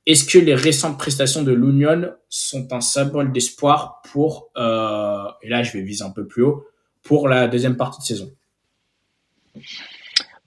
Est-ce 0.08 0.26
que 0.26 0.40
les 0.40 0.56
récentes 0.56 0.98
prestations 0.98 1.44
de 1.44 1.52
l'Union 1.52 2.14
sont 2.30 2.74
un 2.74 2.82
symbole 2.82 3.32
d'espoir 3.32 4.02
pour 4.12 4.50
euh, 4.58 5.26
et 5.44 5.50
là 5.50 5.64
je 5.64 5.74
vais 5.74 5.82
viser 5.82 6.04
un 6.04 6.12
peu 6.12 6.26
plus 6.26 6.44
haut 6.44 6.66
pour 7.04 7.28
la 7.28 7.48
deuxième 7.48 7.78
partie 7.78 8.02
de 8.02 8.06
saison? 8.06 8.32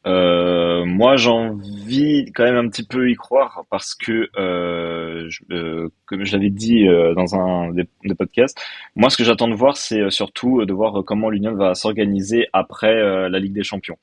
Euh, 0.07 0.85
moi, 0.87 1.17
j'ai 1.17 1.29
envie 1.29 2.33
quand 2.35 2.45
même 2.45 2.57
un 2.57 2.69
petit 2.69 2.87
peu 2.87 3.11
y 3.11 3.15
croire 3.15 3.65
parce 3.71 3.95
que, 3.95 4.31
euh, 4.39 5.27
je, 5.29 5.43
euh, 5.53 5.89
comme 6.07 6.25
je 6.25 6.33
l'avais 6.33 6.49
dit 6.51 6.89
euh, 6.89 7.15
dans 7.15 7.35
un 7.35 7.71
des, 7.73 7.87
podcasts, 8.15 8.59
moi, 8.97 9.11
ce 9.11 9.17
que 9.17 9.25
j'attends 9.25 9.49
de 9.49 9.55
voir, 9.55 9.77
c'est 9.77 10.01
euh, 10.01 10.11
surtout 10.11 10.65
de 10.65 10.73
voir 10.73 11.05
comment 11.05 11.29
l'Union 11.29 11.55
va 11.55 11.75
s'organiser 11.75 12.49
après 12.53 12.95
la 13.29 13.39
Ligue 13.39 13.53
des 13.53 13.65
Champions. 13.65 13.99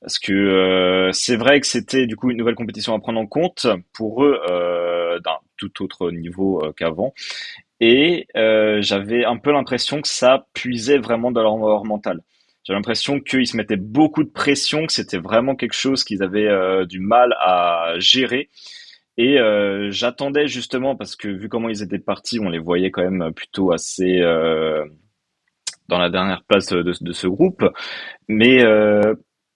Parce 0.00 0.18
que 0.18 1.10
c'est 1.14 1.36
vrai 1.36 1.60
que 1.60 1.66
c'était 1.66 2.06
du 2.06 2.14
coup 2.14 2.30
une 2.30 2.36
nouvelle 2.36 2.54
compétition 2.54 2.94
à 2.94 3.00
prendre 3.00 3.18
en 3.18 3.26
compte 3.26 3.66
pour 3.94 4.22
eux 4.24 4.38
d'un 5.24 5.38
tout 5.56 5.82
autre 5.82 6.10
niveau 6.10 6.62
qu'avant. 6.76 7.14
Et 7.80 8.26
j'avais 8.34 9.24
un 9.24 9.38
peu 9.38 9.50
l'impression 9.52 10.02
que 10.02 10.08
ça 10.08 10.46
puisait 10.52 10.98
vraiment 10.98 11.32
dans 11.32 11.42
leur 11.42 11.84
mental. 11.84 12.20
J'ai 12.64 12.72
l'impression 12.72 13.20
qu'ils 13.20 13.46
se 13.46 13.58
mettaient 13.58 13.76
beaucoup 13.76 14.24
de 14.24 14.30
pression, 14.30 14.86
que 14.86 14.92
c'était 14.92 15.18
vraiment 15.18 15.54
quelque 15.54 15.74
chose 15.74 16.02
qu'ils 16.02 16.22
avaient 16.22 16.48
euh, 16.48 16.86
du 16.86 16.98
mal 16.98 17.34
à 17.38 17.94
gérer. 17.98 18.48
Et 19.18 19.38
euh, 19.38 19.90
j'attendais 19.90 20.48
justement, 20.48 20.96
parce 20.96 21.14
que 21.14 21.28
vu 21.28 21.50
comment 21.50 21.68
ils 21.68 21.82
étaient 21.82 21.98
partis, 21.98 22.40
on 22.40 22.48
les 22.48 22.58
voyait 22.58 22.90
quand 22.90 23.08
même 23.08 23.32
plutôt 23.34 23.70
assez 23.70 24.20
euh, 24.20 24.82
dans 25.88 25.98
la 25.98 26.08
dernière 26.08 26.42
place 26.44 26.68
de, 26.68 27.12
ce 27.12 27.26
groupe. 27.26 27.64
Mais 28.28 28.60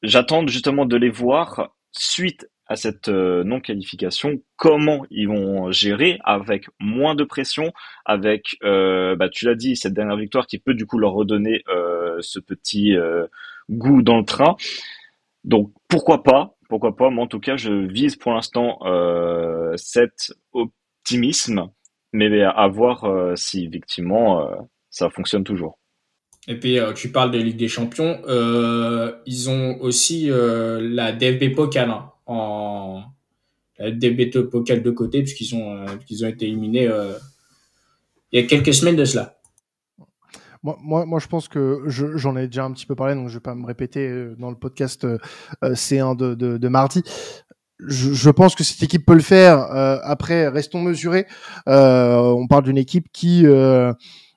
j'attends 0.02 0.46
justement 0.46 0.84
de 0.84 0.96
les 0.96 1.10
voir 1.10 1.74
suite 1.92 2.46
à 2.66 2.76
cette 2.76 3.08
non-qualification, 3.08 4.42
comment 4.56 5.06
ils 5.10 5.26
vont 5.26 5.72
gérer 5.72 6.18
avec 6.22 6.66
moins 6.78 7.14
de 7.14 7.24
pression, 7.24 7.72
avec, 8.04 8.58
bah, 8.62 9.28
tu 9.32 9.46
l'as 9.46 9.54
dit, 9.54 9.74
cette 9.74 9.94
dernière 9.94 10.18
victoire 10.18 10.46
qui 10.46 10.58
peut 10.58 10.74
du 10.74 10.84
coup 10.84 10.98
leur 10.98 11.14
redonner 11.14 11.64
ce 12.20 12.38
petit 12.38 12.96
euh, 12.96 13.26
goût 13.70 14.02
dans 14.02 14.18
le 14.18 14.24
train. 14.24 14.56
Donc 15.44 15.72
pourquoi 15.88 16.22
pas, 16.22 16.56
pourquoi 16.68 16.96
pas, 16.96 17.10
mais 17.10 17.22
en 17.22 17.26
tout 17.26 17.40
cas 17.40 17.56
je 17.56 17.72
vise 17.72 18.16
pour 18.16 18.32
l'instant 18.32 18.78
euh, 18.84 19.72
cet 19.76 20.32
optimisme, 20.52 21.68
mais 22.12 22.42
à 22.42 22.68
voir 22.68 23.06
si 23.36 23.64
effectivement 23.64 24.48
ça 24.90 25.10
fonctionne 25.10 25.44
toujours. 25.44 25.78
Et 26.48 26.54
puis, 26.54 26.78
euh, 26.78 26.94
tu 26.94 27.10
parles 27.10 27.30
de 27.30 27.38
Ligue 27.38 27.58
des 27.58 27.68
Champions. 27.68 28.22
Euh, 28.26 29.12
ils 29.26 29.50
ont 29.50 29.78
aussi 29.80 30.30
euh, 30.30 30.80
la 30.80 31.12
DFB 31.12 31.54
Pokal 31.54 31.90
hein, 31.90 32.10
en 32.26 33.02
la 33.78 33.90
de 33.92 34.90
côté 34.90 35.22
puisqu'ils 35.22 35.54
ont 35.54 35.76
euh, 35.76 35.86
ont 35.86 36.28
été 36.28 36.46
éliminés 36.46 36.88
euh, 36.88 37.12
il 38.32 38.40
y 38.40 38.44
a 38.44 38.46
quelques 38.46 38.74
semaines 38.74 38.96
de 38.96 39.04
cela. 39.04 39.37
Moi, 40.62 40.76
moi, 40.80 41.06
moi, 41.06 41.18
je 41.18 41.28
pense 41.28 41.48
que 41.48 41.82
j'en 41.86 42.36
ai 42.36 42.46
déjà 42.46 42.64
un 42.64 42.72
petit 42.72 42.86
peu 42.86 42.94
parlé, 42.94 43.14
donc 43.14 43.28
je 43.28 43.34
vais 43.34 43.40
pas 43.40 43.54
me 43.54 43.66
répéter 43.66 44.28
dans 44.38 44.50
le 44.50 44.56
podcast 44.56 45.06
C1 45.62 46.16
de, 46.16 46.34
de, 46.34 46.58
de 46.58 46.68
mardi. 46.68 47.02
Je, 47.86 48.12
je, 48.12 48.30
pense 48.30 48.56
que 48.56 48.64
cette 48.64 48.82
équipe 48.82 49.06
peut 49.06 49.14
le 49.14 49.20
faire. 49.20 49.58
après, 50.02 50.48
restons 50.48 50.82
mesurés. 50.82 51.26
on 51.66 52.46
parle 52.48 52.64
d'une 52.64 52.78
équipe 52.78 53.06
qui 53.12 53.46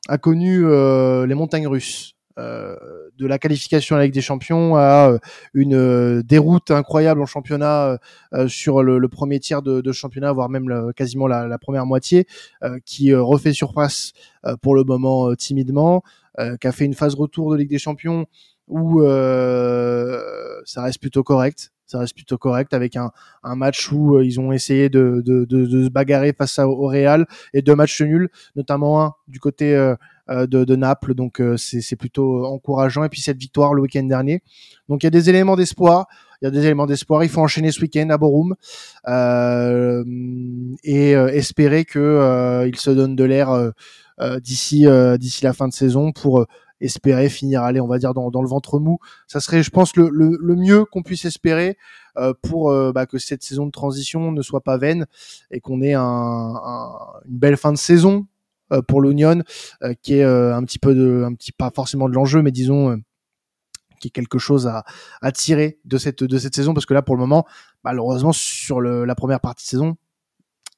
a 0.08 0.18
connu 0.18 0.66
euh, 0.66 1.26
les 1.26 1.36
montagnes 1.36 1.68
russes. 1.68 2.16
Euh, 2.40 2.76
de 3.18 3.28
la 3.28 3.38
qualification 3.38 3.96
à 3.96 4.00
la 4.00 4.06
Ligue 4.06 4.14
des 4.14 4.22
Champions 4.22 4.76
à 4.76 5.12
euh, 5.12 5.20
une 5.54 5.76
euh, 5.76 6.24
déroute 6.24 6.72
incroyable 6.72 7.22
en 7.22 7.26
championnat 7.26 7.98
sur 8.48 8.84
le, 8.84 9.08
premier 9.10 9.40
tiers 9.40 9.62
de, 9.62 9.92
championnat, 9.92 10.32
voire 10.32 10.50
même 10.50 10.92
quasiment 10.96 11.28
la, 11.28 11.48
la, 11.48 11.58
première 11.58 11.86
moitié, 11.86 12.26
qui 12.86 13.14
refait 13.14 13.54
surface 13.54 14.14
pour 14.62 14.76
le 14.76 14.84
moment 14.84 15.34
timidement, 15.36 16.04
qui 16.60 16.68
a 16.68 16.72
fait 16.72 16.86
une 16.86 16.94
phase 16.94 17.16
retour 17.16 17.52
de 17.52 17.58
Ligue 17.58 17.70
des 17.70 17.80
Champions 17.80 18.26
où 18.68 19.02
ça 19.04 20.82
reste 20.84 21.00
plutôt 21.00 21.24
correct 21.24 21.72
ça 21.92 22.00
reste 22.00 22.16
plutôt 22.16 22.38
correct 22.38 22.74
avec 22.74 22.96
un, 22.96 23.12
un 23.44 23.56
match 23.56 23.92
où 23.92 24.16
euh, 24.16 24.26
ils 24.26 24.40
ont 24.40 24.54
essayé 24.54 24.88
de, 24.88 25.22
de, 25.26 25.44
de, 25.44 25.66
de, 25.66 25.84
se 25.84 25.90
bagarrer 25.90 26.34
face 26.34 26.58
au 26.60 26.88
Real 26.88 27.26
et 27.54 27.62
deux 27.62 27.76
matchs 27.76 28.02
nuls, 28.02 28.30
notamment 28.56 29.04
un 29.04 29.14
du 29.28 29.40
côté 29.40 29.76
euh, 29.76 29.96
euh 30.30 30.48
de, 30.48 30.64
de, 30.64 30.76
Naples. 30.78 31.14
Donc 31.16 31.42
euh, 31.42 31.58
c'est 31.58 31.80
encourageant. 31.94 32.54
encourageant. 32.54 33.04
Et 33.04 33.10
puis 33.10 33.20
cette 33.20 33.38
victoire 33.38 33.74
le 33.74 33.82
week-end 33.82 34.04
dernier. 34.04 34.42
Donc 34.88 35.04
il 35.04 35.08
y 35.08 35.08
a 35.08 35.12
des 35.12 35.30
éléments 35.30 35.58
d'espoir. 35.58 36.08
Il 36.42 36.46
y 36.46 36.48
a 36.48 36.52
des 36.52 36.64
éléments 36.66 36.88
d'espoir. 36.88 37.24
Il 37.24 37.30
faut 37.30 37.42
enchaîner 37.42 37.72
ce 37.72 37.82
week-end 37.82 38.10
à 38.10 38.18
Borum 38.18 38.56
euh, 39.10 40.04
et 40.84 41.12
espérer 41.12 41.84
que 41.84 42.66
il 42.68 42.78
se 42.78 42.90
donne 42.90 43.16
de 43.16 43.24
l'air 43.24 43.72
d'ici 44.42 44.88
d'ici 45.20 45.44
la 45.44 45.54
fin 45.54 45.68
de 45.68 45.74
saison 45.74 46.12
pour 46.12 46.48
espérer 46.82 47.30
finir, 47.30 47.64
aller, 47.64 47.80
on 47.80 47.88
va 47.88 47.98
dire, 47.98 48.14
dans, 48.14 48.42
le 48.42 48.48
ventre 48.48 48.80
mou. 48.80 49.00
Ça 49.28 49.40
serait, 49.40 49.64
je 49.64 49.70
pense, 49.70 49.96
le, 49.96 50.10
le, 50.10 50.56
mieux 50.56 50.86
qu'on 50.86 51.04
puisse 51.04 51.26
espérer 51.26 51.78
euh, 52.18 52.34
pour 52.42 52.72
euh, 52.72 52.92
bah, 52.92 53.06
que 53.06 53.18
cette 53.18 53.44
saison 53.44 53.66
de 53.66 53.72
transition 53.72 54.32
ne 54.32 54.42
soit 54.42 54.62
pas 54.62 54.78
vaine 54.78 55.06
et 55.52 55.62
qu'on 55.62 55.82
ait 55.82 55.94
un, 55.94 56.54
une 57.26 57.38
belle 57.38 57.58
fin 57.58 57.72
de 57.72 57.78
saison 57.78 58.28
euh, 58.74 58.82
pour 58.82 59.02
l'Union, 59.02 59.44
qui 60.02 60.16
est 60.16 60.24
un 60.24 60.64
petit 60.64 60.80
peu 60.80 60.94
de, 60.94 61.24
un 61.26 61.34
petit 61.34 61.52
pas 61.52 61.72
forcément 61.74 62.10
de 62.10 62.14
l'enjeu, 62.14 62.42
mais 62.42 62.52
disons 62.52 63.02
qui 64.00 64.08
est 64.08 64.12
quelque 64.12 64.40
chose 64.40 64.68
à, 64.68 64.84
à 65.22 65.32
tirer 65.32 65.80
de 65.86 65.98
cette 66.00 66.24
de 66.24 66.38
cette 66.40 66.56
saison 66.56 66.74
parce 66.74 66.88
que 66.88 66.96
là 66.96 67.04
pour 67.04 67.16
le 67.16 67.20
moment 67.20 67.46
malheureusement 67.84 68.32
sur 68.32 68.82
le, 68.82 69.06
la 69.06 69.14
première 69.14 69.40
partie 69.40 69.64
de 69.64 69.70
saison 69.70 69.96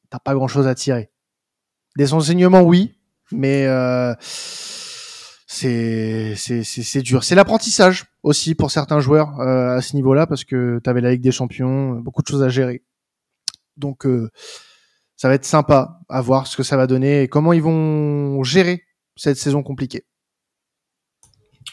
t'as 0.10 0.20
pas 0.20 0.34
grand 0.34 0.50
chose 0.50 0.68
à 0.68 0.76
tirer 0.76 1.10
des 1.96 2.14
enseignements 2.14 2.62
oui 2.64 2.98
mais 3.32 3.66
euh, 3.66 4.14
c'est 5.54 6.34
c'est 6.36 7.02
dur. 7.02 7.24
C'est 7.24 7.36
l'apprentissage 7.36 8.06
aussi 8.24 8.56
pour 8.56 8.72
certains 8.72 9.00
joueurs 9.00 9.40
euh, 9.40 9.78
à 9.78 9.82
ce 9.82 9.96
niveau-là 9.96 10.26
parce 10.26 10.44
que 10.44 10.80
tu 10.84 10.90
avais 10.90 11.02
la 11.02 11.12
Ligue 11.12 11.22
des 11.22 11.32
Champions, 11.32 12.00
beaucoup 12.00 12.24
de 12.24 12.28
choses 12.28 12.42
à 12.42 12.50
gérer. 12.50 12.84
Donc 13.78 14.06
euh, 14.06 14.30
ça 15.16 15.28
va 15.28 15.36
être 15.36 15.46
sympa 15.46 16.00
à 16.10 16.22
voir 16.22 16.48
ce 16.48 16.58
que 16.58 16.64
ça 16.64 16.76
va 16.76 16.88
donner 16.88 17.22
et 17.22 17.28
comment 17.28 17.54
ils 17.54 17.62
vont 17.62 18.44
gérer 18.44 18.84
cette 19.16 19.38
saison 19.38 19.62
compliquée. 19.62 20.06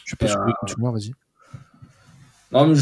Je 0.05 0.15
peux 0.15 0.27
euh... 0.27 0.91
vas-y. 0.91 1.13
Non, 2.51 2.67
mais 2.67 2.75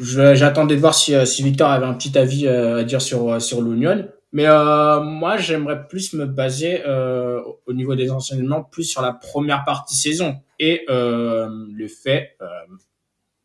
j'attendais 0.00 0.74
de 0.74 0.80
voir 0.80 0.94
si, 0.94 1.14
si 1.26 1.42
Victor 1.42 1.70
avait 1.70 1.86
un 1.86 1.94
petit 1.94 2.16
avis 2.18 2.48
à 2.48 2.82
dire 2.82 3.00
sur, 3.00 3.40
sur 3.40 3.62
l'Union. 3.62 4.08
Mais 4.32 4.46
euh, 4.46 5.00
moi, 5.00 5.38
j'aimerais 5.38 5.88
plus 5.88 6.12
me 6.12 6.24
baser 6.24 6.82
euh, 6.86 7.42
au 7.66 7.72
niveau 7.72 7.96
des 7.96 8.10
enseignements 8.10 8.62
plus 8.62 8.84
sur 8.84 9.02
la 9.02 9.12
première 9.12 9.64
partie 9.64 9.96
saison 9.96 10.40
et 10.60 10.84
euh, 10.88 11.48
le 11.72 11.88
fait, 11.88 12.36
euh, 12.40 12.46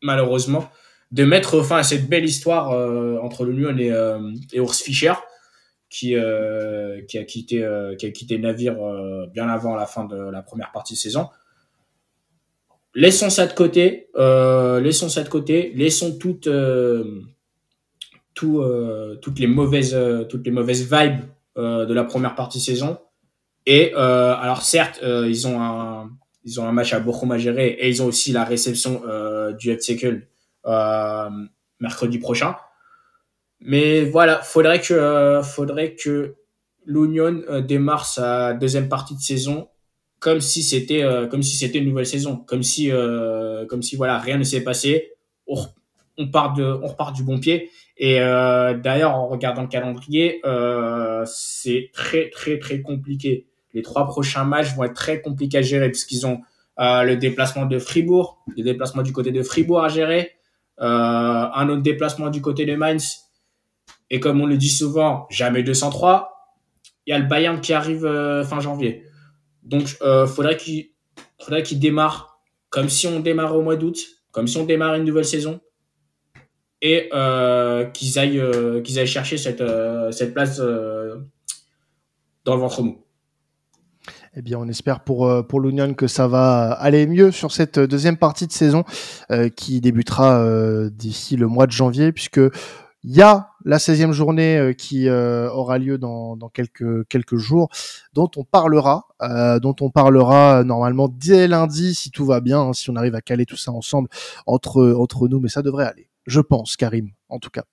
malheureusement, 0.00 0.70
de 1.10 1.24
mettre 1.24 1.62
fin 1.62 1.78
à 1.78 1.82
cette 1.82 2.08
belle 2.08 2.24
histoire 2.24 2.70
euh, 2.70 3.18
entre 3.20 3.44
le 3.44 3.52
Lyon 3.52 3.76
et, 3.78 3.90
euh, 3.90 4.32
et 4.52 4.58
Urs 4.58 4.74
Fischer, 4.74 5.14
qui, 5.88 6.14
qui 7.08 7.18
a 7.18 7.24
quitté 7.24 7.66
qui 7.98 8.06
a 8.06 8.10
quitté 8.10 8.38
navire 8.38 8.76
bien 9.32 9.48
avant 9.48 9.76
la 9.76 9.86
fin 9.86 10.04
de 10.04 10.16
la 10.16 10.42
première 10.42 10.72
partie 10.72 10.94
de 10.94 10.98
saison. 10.98 11.28
Laissons 12.94 13.30
ça 13.30 13.46
de 13.46 13.52
côté, 13.52 14.08
laissons 14.16 15.08
ça 15.08 15.22
de 15.22 15.28
côté, 15.28 15.72
laissons 15.74 16.18
toute 16.18 16.48
euh, 18.44 19.16
toutes 19.16 19.38
les 19.38 19.46
mauvaises 19.46 19.94
euh, 19.94 20.24
toutes 20.24 20.44
les 20.44 20.50
mauvaises 20.50 20.82
vibes 20.82 21.24
euh, 21.56 21.86
de 21.86 21.94
la 21.94 22.04
première 22.04 22.34
partie 22.34 22.60
saison. 22.60 22.98
Et 23.68 23.92
alors 23.94 24.62
certes, 24.62 25.00
ils 25.02 25.48
ont 25.48 25.60
un 25.60 26.10
ils 26.44 26.60
ont 26.60 26.68
un 26.68 26.72
match 26.72 26.92
à 26.92 27.00
Bochum 27.00 27.32
à 27.32 27.38
gérer 27.38 27.70
et 27.70 27.88
ils 27.88 28.00
ont 28.00 28.06
aussi 28.06 28.30
la 28.30 28.44
réception 28.44 29.02
du 29.58 29.72
Hetzekel 29.72 30.28
mercredi 31.80 32.18
prochain. 32.18 32.54
Mais 33.58 34.04
voilà, 34.04 34.40
faudrait 34.42 34.80
que 34.80 35.40
faudrait 35.42 35.96
que 35.96 36.36
l'Union 36.84 37.42
démarre 37.66 38.06
sa 38.06 38.54
deuxième 38.54 38.88
partie 38.88 39.16
de 39.16 39.20
saison 39.20 39.68
comme 40.20 40.40
si 40.40 40.62
c'était 40.62 41.02
comme 41.28 41.42
si 41.42 41.56
c'était 41.56 41.78
une 41.78 41.88
nouvelle 41.88 42.06
saison, 42.06 42.36
comme 42.36 42.62
si 42.62 42.92
comme 43.68 43.82
si 43.82 43.96
voilà 43.96 44.20
rien 44.20 44.38
ne 44.38 44.44
s'est 44.44 44.62
passé. 44.62 45.10
On, 45.48 45.56
de 46.18 46.62
on 46.62 46.86
repart 46.86 47.16
du 47.16 47.24
bon 47.24 47.40
pied 47.40 47.68
et 47.96 48.20
euh, 48.20 48.74
d'ailleurs, 48.74 49.14
en 49.14 49.26
regardant 49.26 49.62
le 49.62 49.68
calendrier, 49.68 50.40
euh, 50.44 51.24
c'est 51.26 51.90
très 51.94 52.28
très 52.30 52.58
très 52.58 52.82
compliqué. 52.82 53.46
Les 53.72 53.82
trois 53.82 54.06
prochains 54.06 54.44
matchs 54.44 54.74
vont 54.74 54.84
être 54.84 54.94
très 54.94 55.20
compliqués 55.20 55.58
à 55.58 55.62
gérer 55.62 55.90
puisqu'ils 55.90 56.26
ont 56.26 56.40
euh, 56.78 57.02
le 57.04 57.16
déplacement 57.16 57.64
de 57.64 57.78
Fribourg, 57.78 58.44
le 58.54 58.62
déplacement 58.62 59.02
du 59.02 59.12
côté 59.12 59.32
de 59.32 59.42
Fribourg 59.42 59.82
à 59.82 59.88
gérer, 59.88 60.32
euh, 60.80 60.84
un 60.84 61.68
autre 61.70 61.82
déplacement 61.82 62.28
du 62.28 62.42
côté 62.42 62.66
de 62.66 62.76
Mainz. 62.76 63.30
Et 64.10 64.20
comme 64.20 64.40
on 64.40 64.46
le 64.46 64.58
dit 64.58 64.68
souvent, 64.68 65.26
jamais 65.30 65.62
203. 65.62 66.32
Il 67.06 67.12
y 67.12 67.14
a 67.14 67.18
le 67.18 67.26
Bayern 67.26 67.60
qui 67.60 67.72
arrive 67.72 68.04
euh, 68.04 68.44
fin 68.44 68.60
janvier. 68.60 69.04
Donc, 69.62 69.96
euh, 70.02 70.26
faudrait 70.26 70.56
qu'il 70.56 70.90
faudrait 71.40 71.62
qu'il 71.62 71.78
démarre 71.78 72.40
comme 72.68 72.88
si 72.88 73.06
on 73.06 73.20
démarre 73.20 73.56
au 73.56 73.62
mois 73.62 73.76
d'août, 73.76 73.98
comme 74.32 74.46
si 74.46 74.58
on 74.58 74.64
démarre 74.64 74.96
une 74.96 75.04
nouvelle 75.04 75.24
saison 75.24 75.60
et 76.82 77.08
euh, 77.12 77.84
qu'ils 77.86 78.18
aillent, 78.18 78.40
euh, 78.40 78.80
qu'ils 78.82 78.98
aillent 78.98 79.06
chercher 79.06 79.38
cette, 79.38 79.60
euh, 79.60 80.10
cette 80.12 80.34
place 80.34 80.58
dans 80.58 82.54
le 82.54 82.60
ventre 82.60 82.82
mou. 82.82 82.98
Eh 84.38 84.42
bien, 84.42 84.58
on 84.58 84.68
espère 84.68 85.00
pour 85.00 85.46
pour 85.46 85.60
l'Union 85.60 85.94
que 85.94 86.06
ça 86.06 86.28
va 86.28 86.70
aller 86.72 87.06
mieux 87.06 87.30
sur 87.30 87.52
cette 87.52 87.78
deuxième 87.78 88.18
partie 88.18 88.46
de 88.46 88.52
saison 88.52 88.84
qui 89.56 89.80
débutera 89.80 90.44
d'ici 90.90 91.36
le 91.36 91.46
mois 91.46 91.66
de 91.66 91.72
janvier, 91.72 92.12
puisque 92.12 92.42
il 93.02 93.16
y 93.16 93.22
a 93.22 93.48
la 93.64 93.78
16e 93.78 94.12
journée 94.12 94.74
qui 94.76 95.08
aura 95.08 95.78
lieu 95.78 95.96
dans, 95.96 96.36
dans 96.36 96.50
quelques 96.50 97.08
quelques 97.08 97.38
jours, 97.38 97.70
dont 98.12 98.30
on 98.36 98.44
parlera, 98.44 99.08
dont 99.62 99.76
on 99.80 99.88
parlera 99.88 100.64
normalement 100.64 101.08
dès 101.08 101.48
lundi 101.48 101.94
si 101.94 102.10
tout 102.10 102.26
va 102.26 102.40
bien, 102.40 102.60
hein, 102.60 102.72
si 102.74 102.90
on 102.90 102.96
arrive 102.96 103.14
à 103.14 103.22
caler 103.22 103.46
tout 103.46 103.56
ça 103.56 103.72
ensemble 103.72 104.10
entre 104.44 104.94
entre 104.98 105.28
nous, 105.28 105.40
mais 105.40 105.48
ça 105.48 105.62
devrait 105.62 105.86
aller 105.86 106.10
je 106.26 106.40
pense, 106.40 106.76
Karim, 106.76 107.10
en 107.28 107.38
tout 107.38 107.50
cas. 107.50 107.64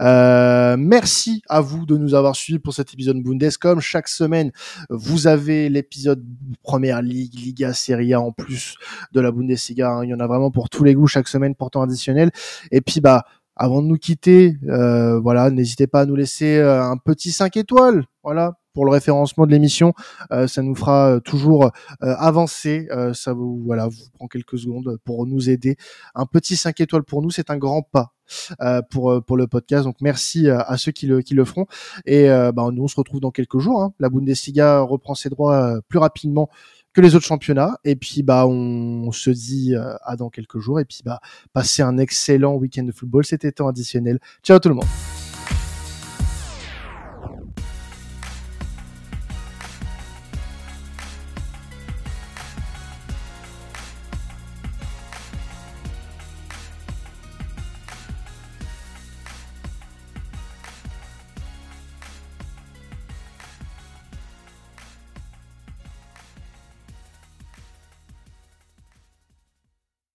Euh, 0.00 0.76
merci 0.78 1.42
à 1.48 1.60
vous 1.60 1.86
de 1.86 1.96
nous 1.96 2.14
avoir 2.14 2.34
suivis 2.34 2.58
pour 2.58 2.74
cet 2.74 2.92
épisode 2.94 3.22
Bundescom. 3.22 3.80
Chaque 3.80 4.08
semaine, 4.08 4.50
vous 4.90 5.26
avez 5.26 5.68
l'épisode 5.68 6.24
Première 6.62 7.02
Ligue, 7.02 7.34
Liga, 7.34 7.72
Serie 7.72 8.14
A 8.14 8.20
en 8.20 8.32
plus 8.32 8.76
de 9.12 9.20
la 9.20 9.30
Bundesliga. 9.30 9.90
Hein. 9.90 10.04
Il 10.04 10.10
y 10.10 10.14
en 10.14 10.20
a 10.20 10.26
vraiment 10.26 10.50
pour 10.50 10.68
tous 10.68 10.84
les 10.84 10.94
goûts 10.94 11.06
chaque 11.06 11.28
semaine, 11.28 11.54
pourtant 11.54 11.82
additionnel. 11.82 12.30
Et 12.70 12.80
puis, 12.80 13.00
bah, 13.00 13.24
avant 13.56 13.82
de 13.82 13.88
nous 13.88 13.98
quitter, 13.98 14.56
euh, 14.68 15.18
voilà, 15.18 15.50
n'hésitez 15.50 15.86
pas 15.86 16.02
à 16.02 16.06
nous 16.06 16.16
laisser 16.16 16.56
euh, 16.56 16.82
un 16.82 16.96
petit 16.96 17.32
5 17.32 17.56
étoiles. 17.56 18.04
Voilà, 18.22 18.58
pour 18.78 18.84
le 18.84 18.92
référencement 18.92 19.44
de 19.44 19.50
l'émission. 19.50 19.92
Euh, 20.30 20.46
ça 20.46 20.62
nous 20.62 20.76
fera 20.76 21.14
euh, 21.14 21.18
toujours 21.18 21.64
euh, 21.64 21.68
avancer. 22.00 22.86
ça 23.12 23.32
vous 23.32 23.60
voilà, 23.66 23.88
vous 23.88 24.08
prend 24.14 24.28
quelques 24.28 24.56
secondes 24.56 24.98
pour 25.04 25.26
nous 25.26 25.50
aider. 25.50 25.76
Un 26.14 26.26
petit 26.26 26.54
5 26.54 26.80
étoiles 26.80 27.02
pour 27.02 27.20
nous, 27.20 27.30
c'est 27.32 27.50
un 27.50 27.56
grand 27.56 27.82
pas. 27.82 28.14
pour 28.88 29.20
pour 29.24 29.36
le 29.36 29.48
podcast. 29.48 29.82
Donc 29.82 29.96
merci 30.00 30.48
à, 30.48 30.76
ceux 30.76 30.92
qui 30.92 31.08
le 31.08 31.22
qui 31.22 31.34
le 31.34 31.44
feront. 31.44 31.66
Et 32.06 32.28
bah, 32.28 32.68
nous 32.72 32.84
on 32.84 32.88
se 32.88 32.94
retrouve 32.94 33.18
dans 33.18 33.32
quelques 33.32 33.58
jours. 33.58 33.82
Hein. 33.82 33.92
La 33.98 34.10
Bundesliga 34.10 34.78
reprend 34.78 35.16
ses 35.16 35.28
droits 35.28 35.80
plus 35.88 35.98
rapidement 35.98 36.48
que 36.92 37.00
les 37.00 37.16
autres 37.16 37.26
championnats. 37.26 37.78
Et 37.82 37.96
puis 37.96 38.22
bah 38.22 38.46
on, 38.46 39.10
se 39.10 39.30
dit 39.30 39.74
à 39.74 40.14
dans 40.14 40.30
quelques 40.30 40.60
jours. 40.60 40.78
Et 40.78 40.84
puis 40.84 41.00
bah 41.04 41.18
passez 41.52 41.82
un 41.82 41.98
excellent 41.98 42.54
week-end 42.54 42.84
de 42.84 42.92
football. 42.92 43.24
C'était 43.24 43.50
temps 43.50 43.66
additionnel. 43.66 44.20
Ciao 44.44 44.60
tout 44.60 44.68
le 44.68 44.76
monde. 44.76 45.17